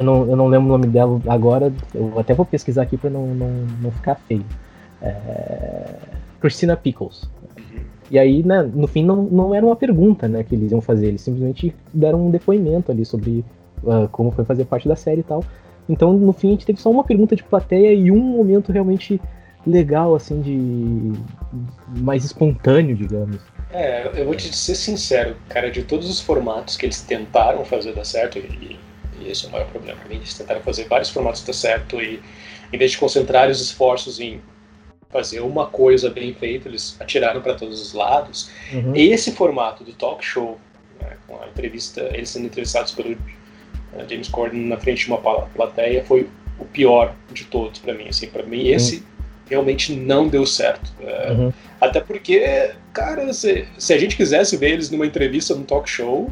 [0.00, 3.26] não, eu não lembro o nome dela agora, eu até vou pesquisar aqui pra não,
[3.26, 4.44] não, não ficar feio.
[5.02, 5.94] É...
[6.40, 7.28] Christina Pickles.
[8.10, 11.08] E aí, né, no fim, não, não era uma pergunta né, que eles iam fazer,
[11.08, 13.44] eles simplesmente deram um depoimento ali sobre
[13.86, 15.42] ah, como foi fazer parte da série e tal.
[15.88, 19.20] Então, no fim, a gente teve só uma pergunta de plateia e um momento realmente
[19.66, 21.18] legal, assim, de.
[22.00, 23.40] mais espontâneo, digamos.
[23.70, 27.92] É, eu vou te ser sincero, cara, de todos os formatos que eles tentaram fazer
[27.92, 28.78] dar certo, e,
[29.20, 32.00] e esse é o maior problema pra mim, eles tentaram fazer vários formatos dar certo
[32.00, 32.20] e
[32.72, 34.40] em vez de concentrar os esforços em
[35.10, 38.50] fazer uma coisa bem feita, eles atiraram para todos os lados.
[38.72, 38.94] Uhum.
[38.94, 40.58] Esse formato do talk show,
[41.00, 45.18] né, com a entrevista, eles sendo entrevistados pelo eh, James Corden na frente de uma
[45.18, 48.08] pla- plateia, foi o pior de todos pra mim.
[48.08, 49.04] Assim, para mim esse
[49.48, 50.90] realmente não deu certo.
[51.00, 51.52] Eh, Uhum.
[51.80, 56.30] até porque, cara, se, se a gente quisesse ver eles numa entrevista, num talk show,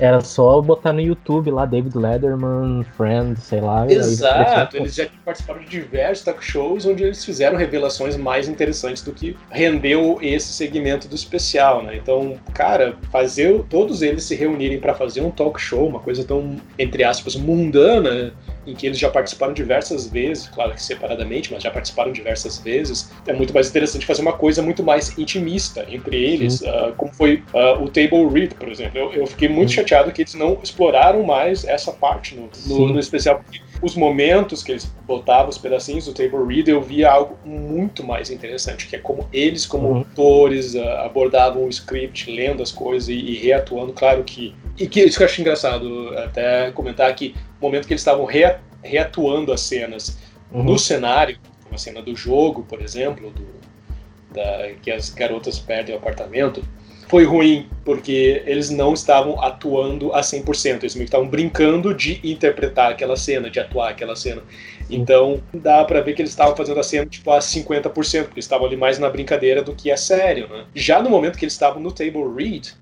[0.00, 3.82] Era só botar no YouTube lá, David Letterman, Friends, sei lá.
[3.82, 9.02] aí exato, eles já participaram de diversos talk shows onde eles fizeram revelações mais interessantes
[9.02, 11.96] do que rendeu esse segmento do especial, né?
[11.96, 16.54] Então, cara, fazer todos eles se reunirem para fazer um talk show, uma coisa tão,
[16.78, 18.32] entre aspas, mundana,
[18.70, 23.10] em que eles já participaram diversas vezes, claro que separadamente, mas já participaram diversas vezes,
[23.26, 27.42] é muito mais interessante fazer uma coisa muito mais intimista entre eles, ah, como foi
[27.54, 28.98] ah, o Table Read, por exemplo.
[28.98, 29.76] Eu, eu fiquei muito Sim.
[29.76, 34.62] chateado que eles não exploraram mais essa parte no, no, no especial, porque os momentos
[34.62, 38.96] que eles botavam, os pedacinhos do Table Read, eu via algo muito mais interessante, que
[38.96, 39.96] é como eles, como Uhum.
[39.98, 43.92] autores, ah, abordavam o script, lendo as coisas e, e reatuando.
[43.92, 44.54] Claro que.
[44.78, 48.24] E que isso que eu acho engraçado, até comentar que o momento que eles estavam
[48.24, 50.18] rea- reatuando as cenas
[50.52, 50.62] Uhum.
[50.62, 53.58] no cenário, como a cena do jogo, por exemplo, do-
[54.34, 56.62] da- que as garotas perdem o apartamento,
[57.08, 62.20] foi ruim, porque eles não estavam atuando a 100%, eles meio que estavam brincando de
[62.22, 64.42] interpretar aquela cena, de atuar aquela cena.
[64.90, 68.44] Então, dá pra ver que eles estavam fazendo a cena tipo a 50%, porque eles
[68.44, 70.66] estavam ali mais na brincadeira do que a sério, né?
[70.74, 72.74] Já no momento que eles estavam no table read,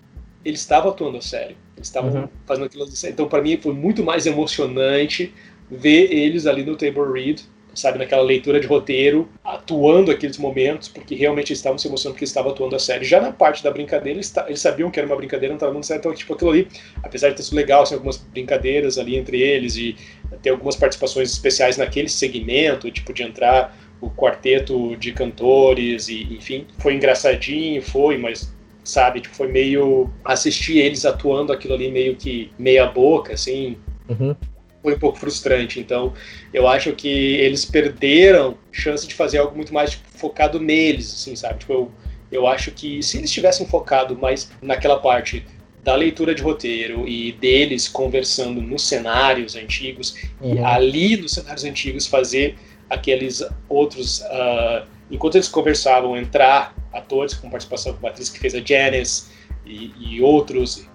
[0.47, 1.57] eles estavam atuando a sério.
[1.77, 2.29] Eles estavam Uhum.
[2.47, 3.15] fazendo aquilo a sério.
[3.15, 5.35] Então, pra mim, foi muito mais emocionante
[5.71, 7.43] ver eles ali no table read,
[7.75, 12.25] sabe, naquela leitura de roteiro, atuando aqueles momentos, porque realmente eles estavam se emocionando porque
[12.25, 13.05] eles estavam atuando a sério.
[13.05, 15.85] Já na parte da brincadeira, eles, eles sabiam que era uma brincadeira, não estava dando
[15.85, 16.01] certo.
[16.01, 16.69] Então, tipo, aquilo ali,
[17.03, 19.97] apesar de ter sido legal, assim, algumas brincadeiras ali entre eles e
[20.43, 26.67] ter algumas participações especiais naquele segmento, tipo, de entrar o quarteto de cantores e, enfim,
[26.79, 28.55] foi engraçadinho, foi, mas
[28.87, 33.77] sabe, tipo, foi meio assistir eles atuando aquilo ali meio que meia boca, assim,
[34.09, 34.37] Uhum.
[34.83, 35.81] foi um pouco frustrante.
[35.81, 36.13] Então,
[36.55, 41.35] eu acho que eles perderam chance de fazer algo muito mais tipo, focado neles, assim,
[41.35, 41.59] sabe?
[41.59, 41.91] Tipo, eu,
[42.31, 45.45] eu acho que se eles tivessem focado mais naquela parte
[45.83, 50.67] da leitura de roteiro e deles conversando nos cenários antigos e Uhum.
[50.67, 52.57] ali nos cenários antigos fazer
[52.91, 58.55] aqueles outros ah, enquanto eles conversavam entrar atores com participação com a atriz que fez
[58.55, 59.31] a Janice
[59.65, 60.89] e, e outros.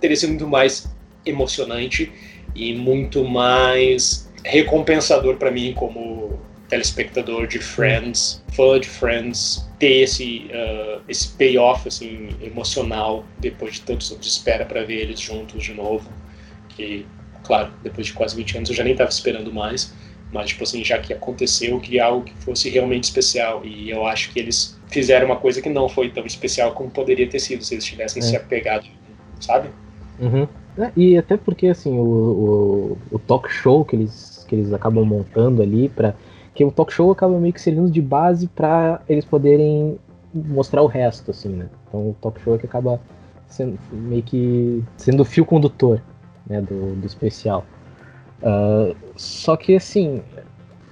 [0.00, 0.88] Teria sido muito mais
[1.24, 2.12] emocionante
[2.54, 10.50] e muito mais recompensador para mim como telespectador de Friends, fã de Friends, ter esse
[10.52, 15.62] ah, esse payoff assim emocional depois de tantos anos de espera para ver eles juntos
[15.62, 16.10] de novo,
[16.70, 17.06] que
[17.42, 19.92] claro, depois de quase 20 anos eu já nem estava esperando mais,
[20.32, 24.06] mas tipo assim, já que aconteceu, eu queria algo que fosse realmente especial e eu
[24.06, 27.64] acho que eles fizeram uma coisa que não foi tão especial como poderia ter sido
[27.64, 28.26] se eles tivessem É.
[28.26, 28.86] se apegado,
[29.40, 29.68] sabe?
[30.20, 30.46] Uhum.
[30.78, 35.04] É, e até porque assim, o, o, o talk show que eles, que eles acabam
[35.04, 36.14] montando ali para
[36.54, 39.98] que o talk show acaba meio que servindo de base para eles poderem
[40.34, 41.68] mostrar o resto, assim, né?
[41.88, 43.00] Então o talk show é que acaba
[43.46, 46.02] sendo meio que sendo o fio condutor,
[46.46, 47.64] né, do, do especial.
[48.42, 50.22] Ah, só que assim,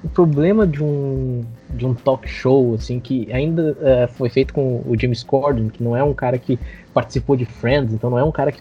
[0.04, 4.82] o problema de um de um talk show assim que ainda eh, foi feito com
[4.86, 6.58] o James Corden, que não é um cara que
[6.92, 8.60] participou de Friends, então não é um cara que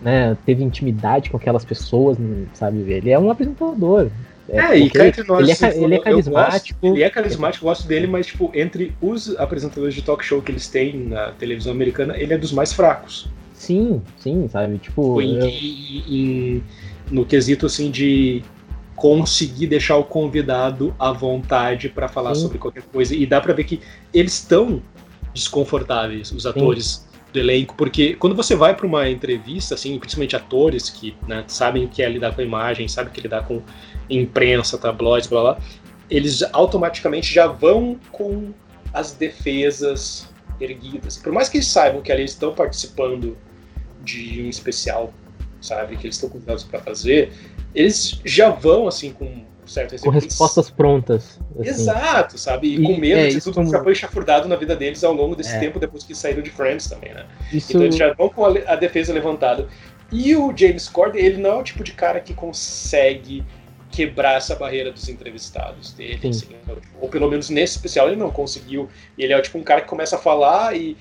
[0.00, 2.18] né, teve intimidade com aquelas pessoas,
[2.52, 2.78] sabe?
[2.90, 4.10] Ele é um apresentador.
[4.48, 6.78] É, e porque cá entre nós, ele é, assim, ca- ele é carismático.
[6.80, 10.42] gosto- ele é carismático, eu gosto dele, mas tipo, entre os apresentadores de talk show
[10.42, 13.26] que eles têm na televisão americana, ele é dos mais fracos.
[13.54, 14.76] Sim, sim, sabe?
[14.78, 16.62] Tipo, Em- eu- em-
[17.10, 18.42] no quesito assim de
[18.96, 22.42] conseguir deixar o convidado à vontade para falar Sim.
[22.42, 23.14] sobre qualquer coisa.
[23.14, 23.80] E dá para ver que
[24.12, 24.82] eles estão
[25.32, 30.88] desconfortáveis, os atores do elenco, porque quando você vai para uma entrevista, assim, principalmente atores
[30.88, 33.44] que né, sabem o que é lidar com a imagem, sabem o que é lidar
[33.44, 33.60] com
[34.08, 35.58] imprensa, tabloides, blá blá,
[36.08, 38.52] eles automaticamente já vão com
[38.92, 41.16] as defesas erguidas.
[41.16, 43.36] Por mais que eles saibam que ali eles estão participando
[44.04, 45.12] de um especial,
[45.64, 47.32] sabe, que eles estão convidados para fazer,
[47.74, 51.40] eles já vão assim com certo com respostas prontas.
[51.58, 51.68] assim.
[51.70, 52.68] Exato, sabe?
[52.68, 55.02] E, E, com medo é, de tudo que como- já foi chafurdado na vida deles
[55.02, 55.58] ao longo desse É.
[55.58, 57.24] tempo, depois que saíram de Friends também, né?
[57.50, 59.66] Isso, Então eles já vão com a, a defesa levantada.
[60.12, 63.42] E o James Corden, ele não é o tipo de cara que consegue
[63.90, 66.18] quebrar essa barreira dos entrevistados dele.
[66.20, 66.28] Sim.
[66.28, 66.74] assim, né?
[67.00, 68.88] ou pelo menos nesse especial ele não conseguiu.
[69.16, 70.94] Ele é o tipo um cara que começa a falar e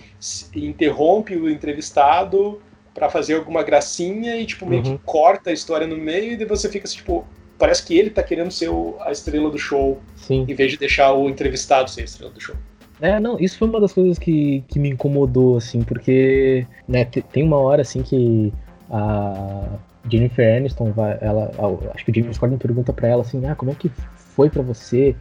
[0.56, 2.62] interrompe o entrevistado
[2.94, 4.98] para fazer alguma gracinha e tipo meio Uhum.
[4.98, 7.26] que corta a história no meio e você fica assim, tipo,
[7.58, 10.46] parece que ele tá querendo ser o- a estrela do show sim.
[10.48, 12.56] em vez de deixar o entrevistado ser a estrela do show.
[13.02, 17.22] É, não, isso foi uma das coisas que, que me incomodou, assim, porque, né, te-
[17.24, 18.54] tem uma hora, assim, que
[18.90, 19.68] a
[20.10, 21.52] Jennifer Aniston vai, ela,
[21.94, 24.62] acho que o James Corden pergunta pra ela, assim, ah, como é que foi pra
[24.62, 25.16] você,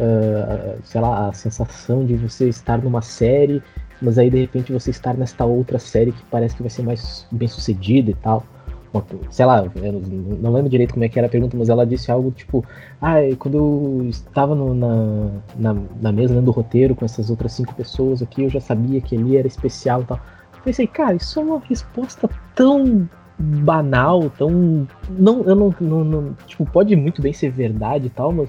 [0.00, 3.62] ah, sei lá, a sensação de você estar numa série,
[4.00, 7.26] mas aí, de repente, você estar nesta outra série que parece que vai ser mais
[7.30, 8.44] bem sucedida e tal.
[9.30, 9.62] Sei lá,
[10.40, 12.64] não- lembro direito como é que era a pergunta, mas ela disse algo tipo,
[13.02, 17.52] ah, quando eu estava no- na, na, na mesa lendo o roteiro com essas outras
[17.52, 20.18] cinco pessoas aqui, eu já sabia que ali era especial e tal.
[20.54, 23.06] Eu pensei, cara, isso é uma resposta tão
[23.38, 24.86] banal, tão.
[25.10, 28.48] Não, eu não, não, não- Tipo, pode muito bem ser verdade e tal, mas.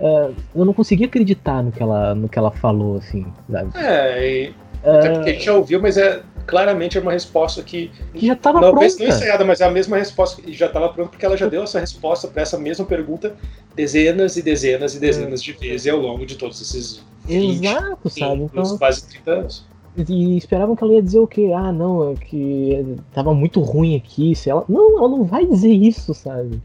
[0.00, 3.70] é, eu não consegui acreditar no que ela, no que ela falou, assim, sabe?
[3.76, 4.54] É, e
[4.90, 8.36] até porque a gente já ouviu, mas é claramente é uma resposta que Que já
[8.36, 9.14] tava talvez não pronta.
[9.16, 11.80] ensaiada, mas é a mesma resposta e já estava pronta porque ela já deu essa
[11.80, 13.34] resposta para essa mesma pergunta
[13.74, 18.36] dezenas e dezenas e dezenas de vezes ao longo de todos esses 20, Exato, sabe?
[18.36, 19.66] 30, Então, quase 30 anos.
[19.96, 21.50] e esperavam que ela ia dizer o quê?
[21.56, 24.34] Ah, não, é que tava muito ruim aqui.
[24.36, 24.64] Se ela...
[24.68, 26.60] Não, ela não vai dizer isso, sabe?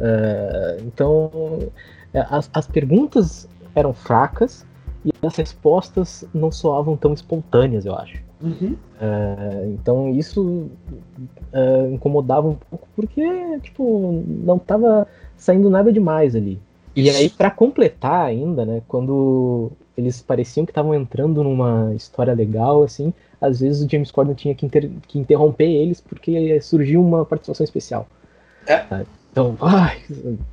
[0.00, 1.58] É, então,
[2.12, 4.64] é, as, as perguntas eram fracas
[5.04, 8.18] e as respostas não soavam tão espontâneas, eu acho.
[9.00, 10.68] É, então isso
[11.52, 13.22] é, incomodava um pouco porque,
[13.62, 16.58] tipo, não tava saindo nada demais ali.
[16.96, 22.82] E aí, pra completar ainda, né, quando eles pareciam que estavam entrando numa história legal,
[22.84, 27.24] assim, às vezes o James Corden tinha que, inter- que interromper eles porque surgiu uma
[27.24, 28.06] participação especial.
[28.66, 28.84] É.
[29.32, 30.00] Então, ai,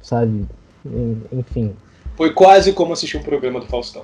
[0.02, 0.46] sabe,
[0.86, 1.74] en- enfim.
[2.16, 4.04] Foi quase como assistir um programa do Faustão.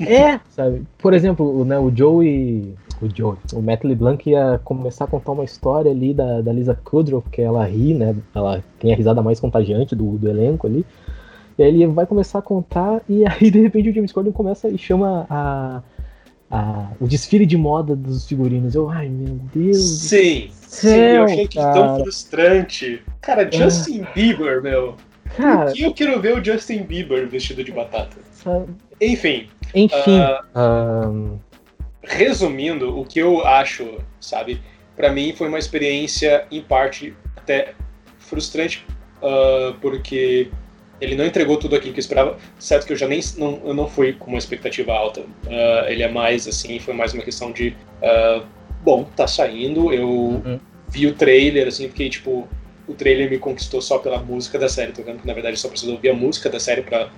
[0.00, 0.82] É, sabe?
[0.98, 2.74] Por exemplo, o, né, o Joey.
[3.00, 3.38] O Joey.
[3.54, 7.42] O Matt LeBlanc ia começar a contar uma história ali da, da Lisa Kudrow, porque
[7.42, 8.14] ela ri, né?
[8.34, 10.84] Ela tem a risada mais contagiante do, do elenco ali.
[11.58, 14.68] E aí ele vai começar a contar, e aí de repente o James Corden começa
[14.68, 15.82] e chama a,
[16.50, 18.74] a, o desfile de moda dos figurinos.
[18.74, 20.08] Eu, ai meu Deus.
[20.08, 22.00] Sim, sim, céu, eu achei que tão cara.
[22.00, 23.02] frustrante.
[23.20, 24.94] Cara, Justin Bieber, meu.
[25.36, 28.16] Cara, Por que eu quero ver o Justin Bieber vestido de batata?
[28.42, 28.66] sabe?
[29.00, 30.18] Enfim, Enfim.
[30.20, 31.38] ah, ahn,
[32.02, 34.60] resumindo, o que eu acho, sabe,
[34.96, 37.72] Pra mim foi uma experiência, em parte, até
[38.18, 38.84] frustrante,
[39.22, 40.50] ah, porque
[41.00, 42.36] ele não entregou tudo aquilo que eu esperava.
[42.58, 45.22] Certo que eu já nem não, eu não fui com uma expectativa alta.
[45.48, 48.42] Ah, ele é mais assim, foi mais uma questão de ah,
[48.82, 50.60] bom, tá saindo, eu Uhum.
[50.88, 52.46] vi o trailer, assim, fiquei tipo.
[52.86, 55.68] O trailer me conquistou só pela música da série, tô vendo que na verdade só
[55.68, 57.08] preciso ouvir a música da série pra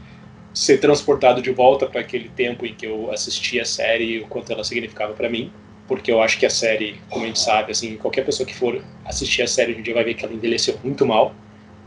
[0.55, 4.27] ser transportado de volta para aquele tempo em que eu assisti a série e o
[4.27, 5.51] quanto ela significava para mim.
[5.89, 8.83] Porque eu acho que a série, como a gente sabe, assim, qualquer pessoa que for
[9.05, 11.35] assistir a série hoje em dia vai ver que ela envelheceu muito mal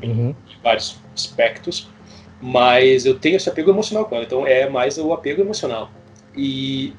[0.03, 0.29] uhum.
[0.29, 1.89] em vários aspectos.
[2.41, 5.89] Mas eu tenho esse apego emocional com ela, então é mais o apego emocional.
[6.35, 6.93] E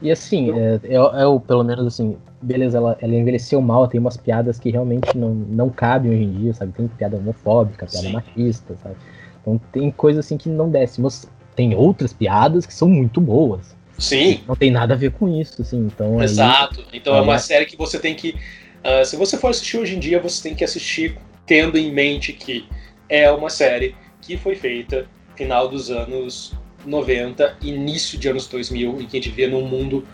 [0.00, 4.00] E assim, é, é, é o, pelo menos assim, beleza, ela, ela envelheceu mal, tem
[4.00, 6.72] umas piadas que realmente não, não cabem hoje em dia, sabe?
[6.72, 8.12] Tem piada homofóbica, piada Sim.
[8.12, 8.96] machista, sabe?
[9.42, 13.76] Então tem coisa assim que não desce, mas tem outras piadas que são muito boas.
[13.98, 15.78] sim, Não tem nada a ver com isso, assim.
[15.86, 16.84] Então aí- Exato.
[16.92, 18.34] Então é Aí uma é- série que você tem que.
[18.82, 22.32] ah, se você for assistir hoje em dia, você tem que assistir tendo em mente
[22.32, 22.64] que
[23.08, 26.54] é uma série que foi feita final dos anos
[26.86, 30.04] 90, início de anos 2000, em que a gente vê num mundo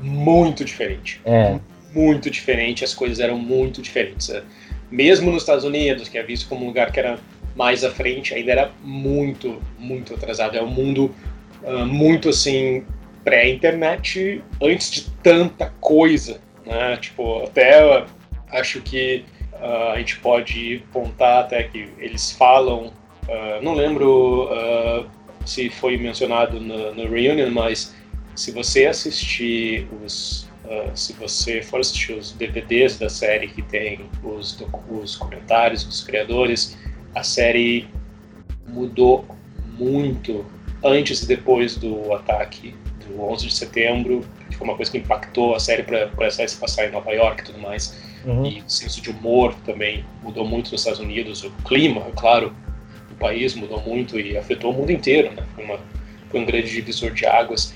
[0.00, 1.20] muito diferente.
[1.24, 1.58] É,
[1.94, 4.28] Muito diferente, as coisas eram muito diferentes.
[4.30, 4.42] É,
[4.90, 7.18] Mesmo nos Estados Unidos, que é visto como um lugar que era
[7.58, 10.56] mais à frente, ainda era muito, muito atrasado.
[10.56, 11.12] É um mundo
[11.66, 12.86] ah, muito assim
[13.24, 16.96] pré-internet, antes de tanta coisa, né?
[16.98, 18.06] Tipo, até
[18.52, 22.92] acho que ah, a gente pode apontar até que eles falam,
[23.28, 24.48] ah, não lembro
[25.44, 27.92] se foi mencionado no, no Reunion, mas
[28.36, 34.00] se você assistir os ah, se você for assistir os DVDs da série que tem
[34.22, 36.76] os, os comentários dos criadores,
[37.14, 37.88] a série
[38.66, 39.24] mudou
[39.78, 40.44] muito
[40.84, 42.74] antes e depois do ataque
[43.06, 46.48] do 11 de setembro, que foi uma coisa que impactou a série para a série
[46.48, 47.98] se passar em Nova York e tudo mais.
[48.24, 48.46] uhum.
[48.46, 51.44] E o senso de humor também mudou muito nos Estados Unidos.
[51.44, 52.54] O clima, é claro,
[53.08, 55.44] do país mudou muito e afetou o mundo inteiro, né?
[55.54, 55.80] Foi, uma,
[56.30, 57.74] foi um grande divisor de águas.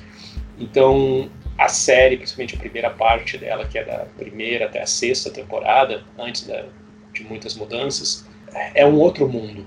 [0.58, 5.30] Então, a série, principalmente a primeira parte dela, que é da primeira até a sexta
[5.30, 6.66] temporada, antes da,
[7.12, 8.26] de muitas mudanças,
[8.74, 9.66] é um outro mundo.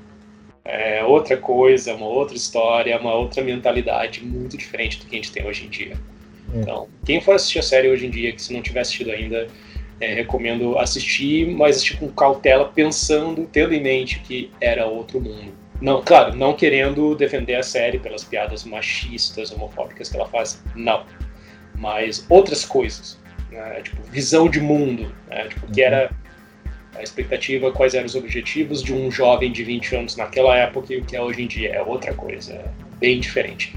[0.63, 5.31] É outra coisa, uma outra história, uma outra mentalidade muito diferente do que a gente
[5.31, 5.95] tem hoje em dia.
[6.53, 6.59] É.
[6.59, 9.47] Então, quem for assistir a série hoje em dia, que se não tiver assistido ainda,
[9.99, 15.53] é, recomendo assistir, mas assistir com cautela, pensando, tendo em mente que era outro mundo.
[15.81, 21.03] Não, claro, não querendo defender a série pelas piadas machistas, homofóbicas que ela faz, não.
[21.77, 23.19] Mas outras coisas,
[23.51, 26.09] né, tipo visão de mundo, né, tipo, que era
[26.97, 30.97] a expectativa, quais eram os objetivos de um jovem de 20 anos naquela época e
[30.97, 32.65] o que é hoje em dia, é outra coisa, é
[32.99, 33.75] bem diferente.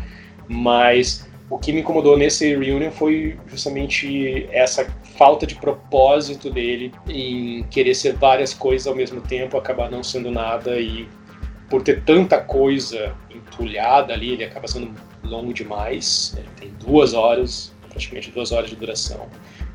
[0.48, 4.84] Mas o que me incomodou nesse reunion foi justamente essa
[5.16, 10.30] falta de propósito dele em querer ser várias coisas ao mesmo tempo, acabar não sendo
[10.30, 11.08] nada e
[11.68, 16.34] por ter tanta coisa entulhada ali, ele acaba sendo longo demais.
[16.36, 19.28] Ele tem duas horas, praticamente duas horas de duração.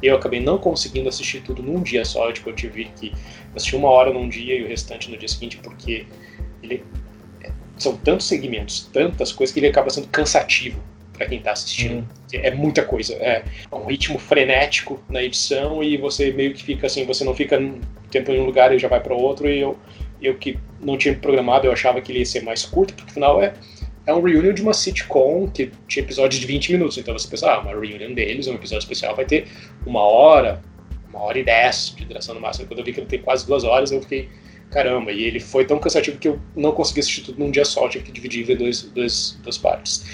[0.04, 3.14] Eu acabei não conseguindo assistir tudo num dia só, tipo, eu tive que
[3.56, 6.06] assistir uma hora num dia e o restante no dia seguinte, porque
[6.62, 6.84] ele
[7.78, 10.80] são tantos segmentos, tantas coisas que ele acaba sendo cansativo.
[11.14, 12.08] para quem tá assistindo.
[12.34, 17.06] É muita coisa, é um ritmo frenético na edição e você meio que fica assim,
[17.06, 17.80] você não fica um
[18.10, 19.78] tempo em um lugar e já vai para outro e eu
[20.24, 23.44] eu que não tinha programado, eu achava que ele ia ser mais curto, porque afinal
[23.44, 23.54] é
[24.06, 26.98] é um reunion de uma sitcom que tinha episódios de 20 minutos.
[26.98, 29.48] Então você pensa, ah, uma reunion deles, um episódio especial vai ter
[29.86, 30.62] uma hora,
[31.10, 32.68] uma hora e dez de duração no máximo.
[32.68, 34.30] Quando eu vi que ele tem quase duas horas, eu fiquei,
[34.70, 35.12] caramba.
[35.12, 38.06] E ele foi tão cansativo que eu não consegui assistir tudo num dia só, tive
[38.06, 40.06] que dividir em dois, dois, duas partes.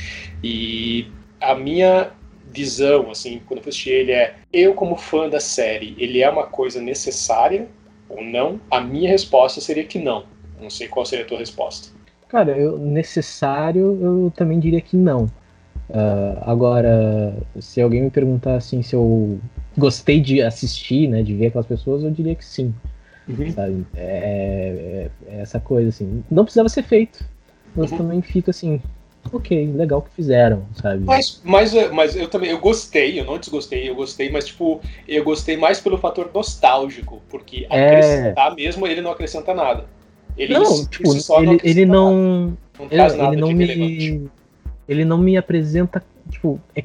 [0.43, 1.07] E
[1.41, 2.11] a minha
[2.51, 6.29] visão, assim, quando eu fui assistir ele é, eu como fã da série, ele é
[6.29, 7.67] uma coisa necessária
[8.07, 8.59] ou não?
[8.69, 10.25] A minha resposta seria que não.
[10.59, 11.89] Não sei qual seria a tua resposta.
[12.29, 15.25] Cara, eu, necessário eu também diria que não.
[15.89, 19.39] Uh, agora, se alguém me perguntar assim se eu
[19.75, 22.73] gostei de assistir, né, de ver aquelas pessoas, eu diria que sim.
[23.27, 23.53] Uhum.
[23.57, 26.23] É, é- é essa coisa assim.
[26.29, 27.23] Não precisava ser feito.
[27.75, 27.97] Mas Uhum.
[27.97, 28.81] também fica assim,
[29.31, 31.03] ok, legal que fizeram, sabe?
[31.05, 35.23] Mas, mas, mas eu também, eu gostei, eu não desgostei, eu gostei, mas tipo, eu
[35.23, 37.85] gostei mais pelo fator nostálgico, porque É.
[37.85, 39.85] acrescentar mesmo ele não acrescenta nada.
[40.39, 42.45] Ele não, por tipo, só ele, ele acrescenta nada, não.
[42.79, 44.11] não Ele, traz nada ele não de relevante.
[44.11, 44.29] me.
[44.87, 46.83] Ele não me apresenta, tipo, é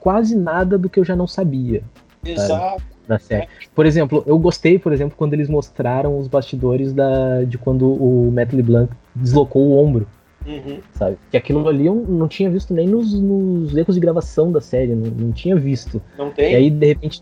[0.00, 1.82] quase nada do que eu já não sabia
[2.24, 2.82] Exato.
[3.08, 3.48] da série.
[3.74, 8.30] Por exemplo, eu gostei, por exemplo, quando eles mostraram os bastidores da, de quando o
[8.30, 10.06] Matt LeBlanc deslocou o ombro,
[10.46, 10.78] Uhum.
[10.92, 11.16] sabe?
[11.30, 14.94] Que aquilo ali eu não tinha visto nem nos, nos erros de gravação da série,
[14.94, 16.00] não, não tinha visto.
[16.16, 16.54] Não E tem?
[16.54, 17.20] aí, de repente.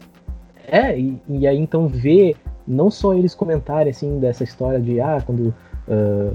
[0.67, 5.23] É, e, e aí então ver não só eles comentarem assim dessa história de ah,
[5.25, 5.55] quando
[5.89, 6.33] ah,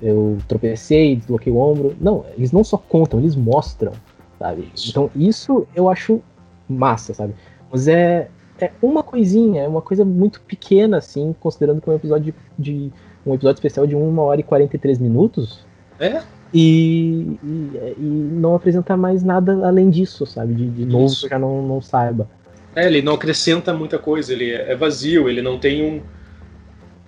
[0.00, 1.96] eu tropecei, desloquei o ombro.
[2.00, 3.92] Não, eles não só contam, eles mostram,
[4.38, 4.68] sabe?
[4.88, 6.20] Então isso eu acho
[6.68, 7.34] massa, sabe?
[7.70, 8.28] Mas é,
[8.60, 12.72] é uma coisinha, é uma coisa muito pequena, assim, considerando que é um episódio de,
[12.86, 12.92] de-
[13.24, 15.66] um episódio especial de 1 hora e 43 minutos.
[15.98, 16.22] É?
[16.54, 20.54] E, e, e não apresentar mais nada além disso, sabe?
[20.54, 22.28] De, de novo que eu já não, não saiba.
[22.74, 26.00] É, ele não acrescenta muita coisa, ele é vazio, ele não tem um.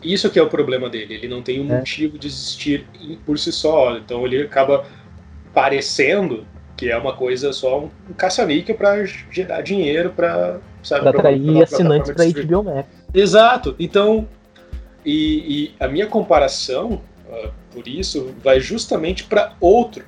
[0.03, 1.79] Isso que é o problema dele, ele não tem um É.
[1.79, 2.87] motivo de existir
[3.27, 3.97] por si só.
[3.97, 4.85] Então ele acaba
[5.53, 6.47] parecendo
[6.77, 12.11] que é uma coisa só um, um caça-níquel para gerar dinheiro para pra- atrair assinantes
[12.11, 12.47] streaming.
[12.47, 12.89] HBO Max.
[13.13, 13.75] Exato.
[13.81, 14.29] Então,
[15.05, 20.05] e, e a minha comparação, ah, por isso, vai justamente para outro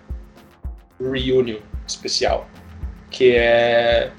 [1.00, 1.56] reunion
[1.88, 2.46] especial,
[3.10, 4.12] que é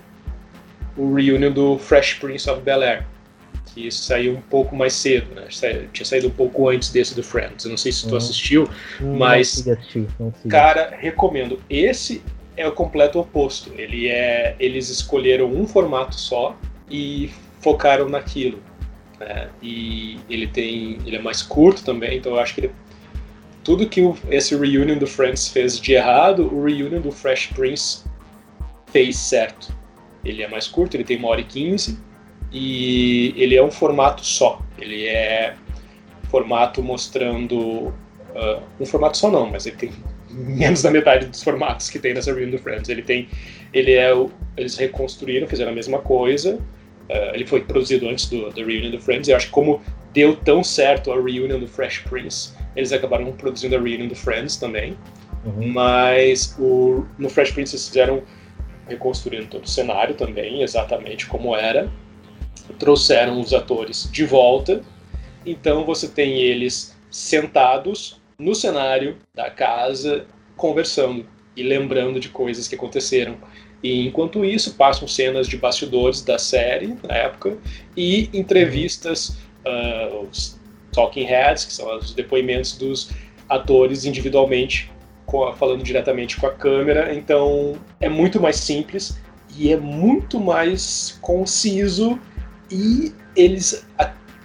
[0.98, 3.06] o reunion do Fresh Prince of Bel Air,
[3.74, 5.48] que saiu um pouco mais cedo, né?
[5.94, 7.64] Tinha saído um pouco antes desse do Friends.
[7.66, 8.18] Eu não sei se tu Uhum.
[8.18, 8.70] assistiu,
[9.00, 10.34] Não Mas- consegui assistir, não.
[10.50, 11.60] Cara, recomendo.
[11.70, 12.22] Esse
[12.58, 13.72] é o completo oposto.
[13.78, 16.56] Ele é, eles escolheram um formato só
[16.90, 17.30] e
[17.62, 18.60] focaram naquilo.
[19.20, 19.50] né?
[19.62, 22.72] E ele tem, ele é mais curto também, então eu acho que ele-
[23.64, 28.04] tudo que o- esse reunion do Friends fez de errado, o reunion do Fresh Prince
[28.92, 29.72] fez certo.
[30.26, 32.00] Ele é mais curto, ele tem uma hora e quinze
[32.52, 34.62] e ele é um formato só.
[34.78, 35.56] Ele é
[36.30, 37.94] formato mostrando
[38.36, 39.92] ah, um formato só não, mas ele tem
[40.30, 42.90] menos da metade dos formatos que tem nessa reunion do Friends.
[42.90, 43.28] Ele tem,
[43.74, 46.60] ele é, o- eles reconstruíram, fizeram a mesma coisa.
[47.10, 49.28] Ah, ele foi produzido antes do, da reunion do Friends.
[49.28, 49.82] E eu acho que como
[50.14, 54.58] deu tão certo a reunion do Fresh Prince, eles acabaram produzindo a reunion do Friends
[54.58, 54.98] também.
[55.46, 55.70] Uhum.
[55.72, 58.22] Mas o, no Fresh Prince eles fizeram
[58.88, 61.90] reconstruindo todo o cenário também, exatamente como era.
[62.78, 64.82] Trouxeram os atores de volta.
[65.46, 72.76] Então você tem eles sentados no cenário da casa, conversando e lembrando de coisas que
[72.76, 73.38] aconteceram.
[73.84, 77.58] E enquanto isso, passam cenas de bastidores da série na época
[77.98, 80.60] e entrevistas, ah, os
[80.92, 83.10] talking heads, que são os depoimentos dos
[83.50, 84.92] atores individualmente,
[85.28, 87.14] a- falando diretamente com a câmera.
[87.14, 89.18] Então é muito mais simples
[89.58, 92.20] e é muito mais conciso.
[92.72, 93.86] E eles,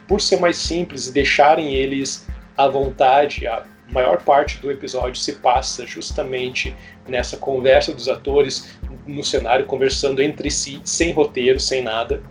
[0.09, 5.35] por ser mais simples e deixarem eles à vontade, a maior parte do episódio se
[5.35, 6.75] passa justamente
[7.07, 12.23] nessa conversa dos atores no cenário, conversando entre si, sem roteiro, sem nada.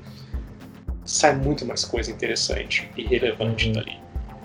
[1.05, 3.73] Sai muito mais coisa interessante e relevante Uhum.
[3.73, 3.97] dali.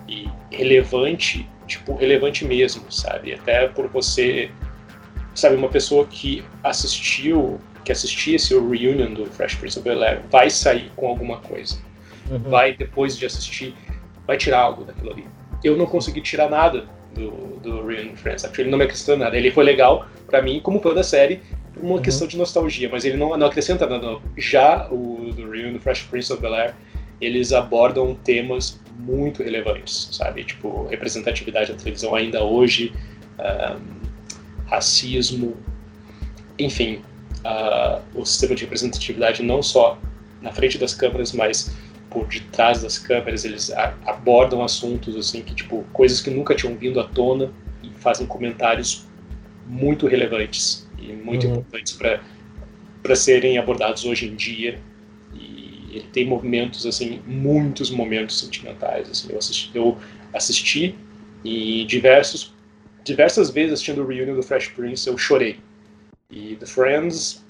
[0.07, 3.33] E relevante, tipo, relevante mesmo, sabe?
[3.33, 4.51] Até por você,
[5.33, 10.49] sabe, uma pessoa que assistiu, que assistia esse reunion do Fresh Prince of Bel-Air, vai
[10.49, 11.77] sair com alguma coisa
[12.29, 12.37] Uhum.
[12.39, 13.73] vai, depois de assistir,
[14.25, 15.25] vai tirar algo daquilo ali.
[15.63, 17.29] Eu não consegui tirar nada do,
[17.59, 19.35] do Reunion Friends, ele não me acrescentou nada.
[19.35, 21.41] Ele foi legal pra mim, como fã da série,
[21.73, 22.01] por uma Uhum.
[22.01, 24.05] questão de nostalgia, mas ele não, não acrescenta nada.
[24.05, 24.21] Não.
[24.37, 26.73] Já o do Reunion do Fresh Prince of Bel-Air,
[27.19, 30.43] eles abordam temas muito relevantes, sabe?
[30.45, 32.93] Tipo, representatividade da televisão ainda hoje,
[33.39, 33.79] ahn,
[34.67, 35.57] racismo,
[36.57, 37.01] enfim,
[37.43, 39.97] ah, o sistema de representatividade não só
[40.41, 41.71] na frente das câmeras, mas
[42.09, 43.71] por detrás das câmeras, eles
[44.05, 47.51] abordam assuntos assim que tipo coisas que nunca tinham vindo à tona
[47.83, 49.07] e fazem comentários
[49.65, 51.53] muito relevantes e muito Uhum.
[51.53, 52.21] importantes para
[53.03, 54.79] para serem abordados hoje em dia.
[55.33, 59.29] E ele tem movimentos assim, muitos momentos sentimentais assim.
[59.31, 59.97] Eu assisti, eu
[60.33, 60.95] assisti
[61.43, 62.53] e diversos
[63.03, 65.59] diversas vezes assistindo o reunion do Fresh Prince eu chorei.
[66.31, 67.43] E The Friends,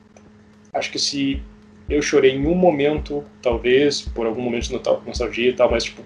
[0.73, 1.41] acho que se
[1.89, 5.84] eu chorei em um momento, talvez, por algum momento de nostal- nostalgia e tal, mas,
[5.84, 6.03] tipo,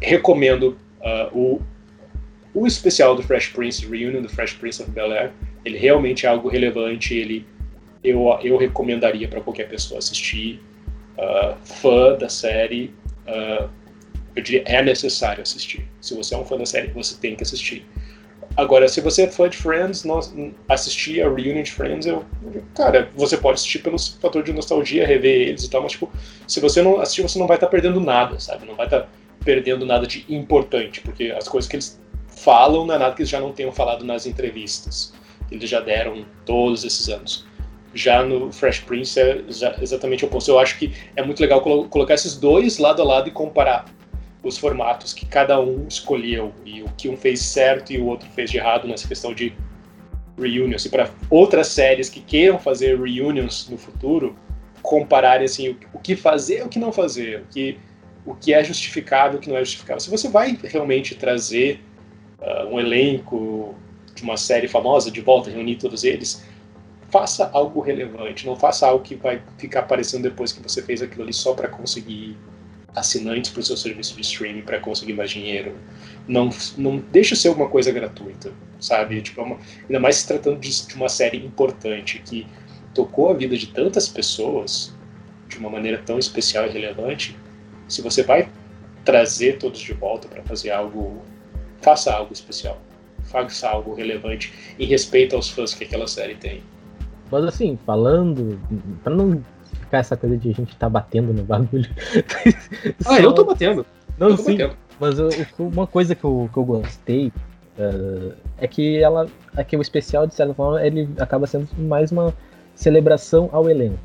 [0.00, 1.60] recomendo ah, o,
[2.54, 5.32] o especial do Fresh Prince, Reunion do Fresh Prince of Bel-Air.
[5.64, 7.46] Ele realmente é algo relevante, ele,
[8.02, 10.60] eu, eu recomendaria para qualquer pessoa assistir.
[11.18, 12.92] Ah, fã da série,
[13.26, 13.68] ah,
[14.36, 15.86] eu diria, é necessário assistir.
[16.00, 17.84] Se você é um fã da série, você tem que assistir.
[18.56, 20.32] Agora, se você é fã de Friends, nós,
[20.68, 22.24] assistir a Reunion de Friends, eu,
[22.74, 26.10] cara, você pode assistir pelo fator de nostalgia, rever eles e tal, mas, tipo,
[26.46, 28.64] se você não assistir, você não vai estar perdendo nada, sabe?
[28.64, 29.08] Não vai estar
[29.44, 33.30] perdendo nada de importante, porque as coisas que eles falam não é nada que eles
[33.30, 35.12] já não tenham falado nas entrevistas,
[35.48, 37.44] que eles já deram todos esses anos.
[37.92, 40.50] Já no Fresh Prince é exa- exatamente o oposto.
[40.50, 43.84] Eu acho que é muito legal colo- colocar esses dois lado a lado e comparar
[44.44, 48.28] os formatos que cada um escolheu e o que um fez certo e o outro
[48.30, 49.54] fez de errado nessa questão de
[50.38, 50.84] reunions.
[50.84, 54.36] E para outras séries que queiram fazer reunions no futuro,
[54.82, 57.78] compararem assim, o, que fazer e o que não fazer, o que,
[58.26, 60.00] o que é justificável e o que não é justificável.
[60.00, 61.80] Se você vai realmente trazer
[62.40, 63.74] ah, um elenco
[64.14, 66.44] de uma série famosa de volta, reunir todos eles,
[67.10, 71.22] faça algo relevante, não faça algo que vai ficar aparecendo depois que você fez aquilo
[71.22, 72.36] ali só para conseguir
[72.94, 75.74] assinantes para o seu serviço de streaming para conseguir mais dinheiro.
[76.28, 79.20] Não, não deixa ser uma coisa gratuita, sabe?
[79.20, 82.46] Tipo, é uma- ainda mais se tratando de, de uma série importante que
[82.94, 84.94] tocou a vida de tantas pessoas
[85.48, 87.36] de uma maneira tão especial e relevante.
[87.88, 88.48] Se você vai
[89.04, 91.20] trazer todos de volta para fazer algo,
[91.82, 92.80] faça algo especial,
[93.24, 96.62] faça algo relevante em respeito aos fãs que aquela série tem.
[97.30, 98.58] Mas assim, falando,
[99.02, 99.44] pra não
[99.94, 101.88] ficar essa coisa de a gente tá batendo no bagulho.
[103.06, 103.86] Ah, eu tô batendo.
[104.18, 104.74] Não, eu tô sim, batendo.
[105.00, 107.32] mas eu- uma coisa que eu, que eu gostei
[107.78, 109.26] eh, é que ela.
[109.56, 112.32] É que o especial, de certa forma, ele acaba sendo mais uma
[112.74, 113.98] celebração ao elenco.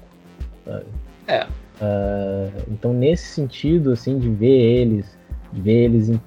[0.66, 0.86] sabe?
[1.28, 1.48] É.
[1.82, 4.48] Ah, então, nesse sentido, assim, de ver
[4.82, 5.18] eles,
[5.54, 6.22] de ver eles em-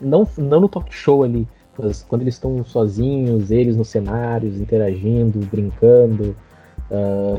[0.00, 1.46] não, não no talk show ali,
[1.78, 6.34] mas quando eles estão sozinhos, eles nos cenários, interagindo, brincando,
[6.90, 7.36] ah,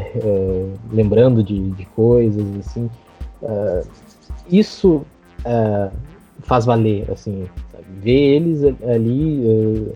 [0.91, 2.89] lembrando de, de coisas, assim.
[3.43, 3.82] ah,
[4.50, 5.06] isso
[5.45, 5.89] ah,
[6.39, 7.86] faz valer, assim, sabe?
[8.02, 9.93] ver eles ali,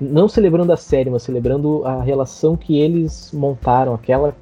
[0.00, 4.36] não celebrando a série, mas celebrando a relação que eles montaram, aquela,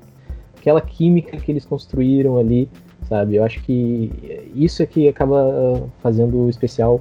[0.58, 2.68] aquela química que eles construíram ali,
[3.08, 3.36] sabe?
[3.36, 7.00] Eu acho que isso é que acaba fazendo o especial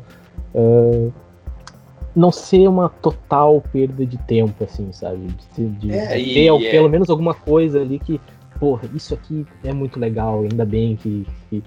[0.54, 1.12] ah,
[2.16, 5.28] não ser uma total perda de tempo, assim, sabe?
[5.58, 8.20] De, de- É, de ter e é- pelo menos alguma coisa ali que,
[8.60, 11.64] porra, isso aqui é muito legal, ainda bem que, que,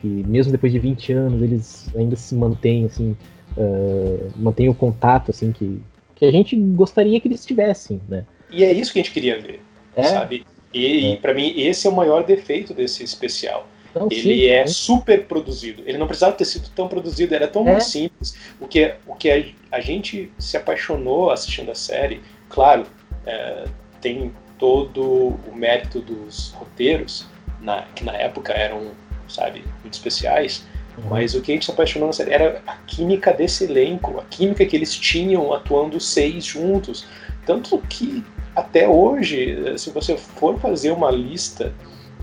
[0.00, 3.16] que mesmo depois de 20 anos eles ainda se mantêm, assim,
[3.56, 5.80] ah, mantêm o contato, assim, que,
[6.16, 8.24] que a gente gostaria que eles tivessem, né?
[8.50, 9.60] E é isso que a gente queria ver,
[9.96, 10.44] É, sabe?
[10.74, 13.68] E, e para mim esse é o maior defeito desse especial.
[13.94, 15.82] não, Ele sim, é super produzido.
[15.86, 17.78] Ele não precisava ter sido tão produzido, era tão É.
[17.80, 18.34] simples.
[18.58, 19.28] O que, o que
[19.72, 22.86] a, gente se apaixonou assistindo a série, claro,
[23.26, 23.64] é,
[24.00, 27.26] tem todo o mérito dos roteiros,
[27.60, 28.92] na, que na época eram,
[29.28, 30.64] sabe, muito especiais,
[30.96, 31.08] Uhum.
[31.08, 34.24] mas o que a gente se apaixonou na série era a química desse elenco, a
[34.24, 37.06] química que eles tinham atuando seis juntos.
[37.46, 38.22] Tanto que
[38.54, 41.72] até hoje, se você for fazer uma lista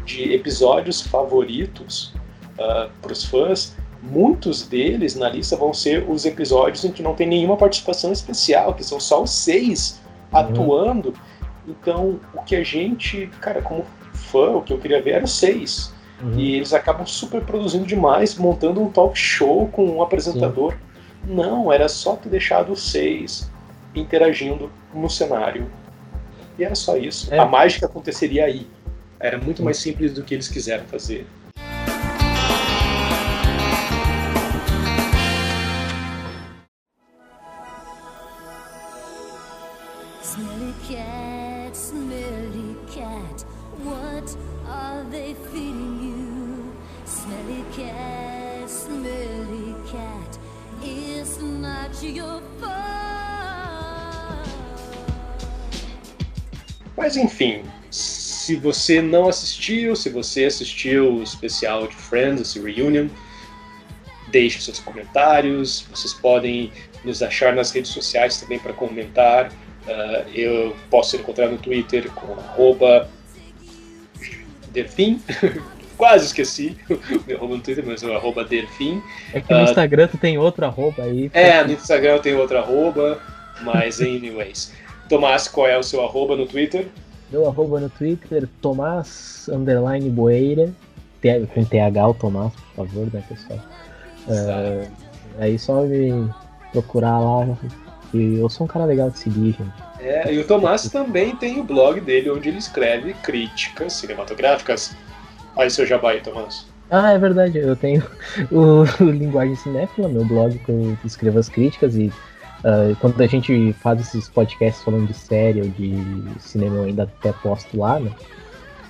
[0.05, 2.13] de episódios favoritos
[2.55, 7.27] para os fãs, muitos deles na lista vão ser os episódios em que não tem
[7.27, 9.99] nenhuma participação especial, que são só os seis
[10.31, 11.13] atuando.
[11.67, 15.33] Então, o que a gente, cara, como fã, o que eu queria ver era os
[15.33, 15.93] seis.
[16.21, 16.37] Uhum.
[16.37, 20.75] E eles acabam super produzindo demais, montando um talk show com um apresentador.
[21.25, 23.49] Não, era só ter deixado os seis
[23.95, 25.69] interagindo no cenário.
[26.57, 27.33] E era só isso.
[27.33, 27.39] É.
[27.39, 28.67] A mágica aconteceria aí.
[29.19, 31.25] Era muito mais simples do que eles quiseram fazer.
[58.49, 63.07] Se você não assistiu, se você assistiu o especial de Friends, esse Reunion,
[64.29, 65.85] deixe seus comentários.
[65.93, 66.71] Vocês podem
[67.05, 69.51] nos achar nas redes sociais também para comentar.
[69.51, 73.07] Uh, eu posso ser encontrado no Twitter com arroba
[74.71, 75.21] Delfim.
[75.95, 78.99] Quase esqueci o meu arroba no Twitter, mas é o arroba Delfim.
[79.31, 81.29] É que no Ah, Instagram tu tem outro arroba aí.
[81.35, 83.21] É, no Instagram eu tenho outro arroba,
[83.61, 84.73] mas anyways.
[85.07, 86.87] Tomás, qual é o seu arroba no Twitter?
[87.31, 90.71] Meu arroba no Twitter, Tomás Underline Boeira.
[91.53, 93.59] Com TH o Tomás, por favor, né, pessoal?
[94.27, 94.87] É,
[95.37, 96.29] aí só me
[96.71, 97.57] procurar lá.
[98.09, 99.89] Que eu sou um cara legal de seguir, gente.
[99.99, 104.95] É, e o Tomás também tem o blog dele onde ele escreve críticas cinematográficas.
[105.55, 106.65] Olha seu jabá aí, Tomás.
[106.89, 108.03] Ah, é verdade, eu tenho
[108.51, 112.11] o, o Linguagem Cinéfila, meu blog que eu escrevo as críticas e
[112.63, 115.95] ah, quando a gente faz esses podcasts falando de série ou de
[116.39, 118.11] cinema eu ainda até posto lá, né?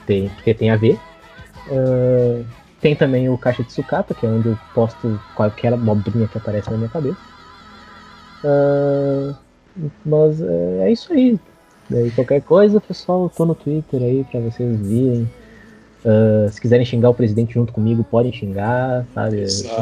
[0.05, 0.99] Tem, porque tem a ver.
[1.71, 2.43] Ah,
[2.81, 6.71] tem também o Caixa de Sucata, que é onde eu posto qualquer abobrinha que aparece
[6.71, 7.17] na minha cabeça.
[8.43, 9.35] Ah,
[10.05, 11.39] mas é, é isso aí.
[11.89, 15.29] Daí qualquer coisa, pessoal, eu tô no Twitter aí pra vocês virem.
[16.51, 19.41] Se quiserem xingar o presidente junto comigo, podem xingar, sabe?
[19.41, 19.75] Exato.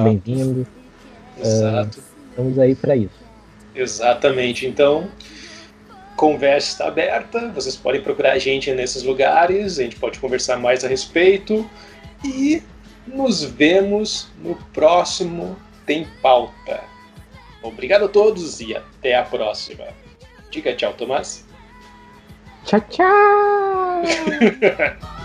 [1.38, 2.00] Exato.
[2.30, 3.27] Estamos aí pra isso.
[3.78, 4.66] Exatamente.
[4.66, 5.10] Então,
[6.16, 7.50] conversa está aberta.
[7.50, 9.80] Vocês podem procurar a gente nesses lugares.
[9.80, 11.70] A gente pode conversar mais a respeito.
[12.26, 12.62] E
[13.06, 15.56] nos vemos no próximo
[15.86, 16.84] Tem Pauta.
[17.62, 19.86] Obrigado a todos e até a próxima.
[20.50, 21.46] Diga tchau, Tomás.
[22.66, 24.02] Tchau, tchau!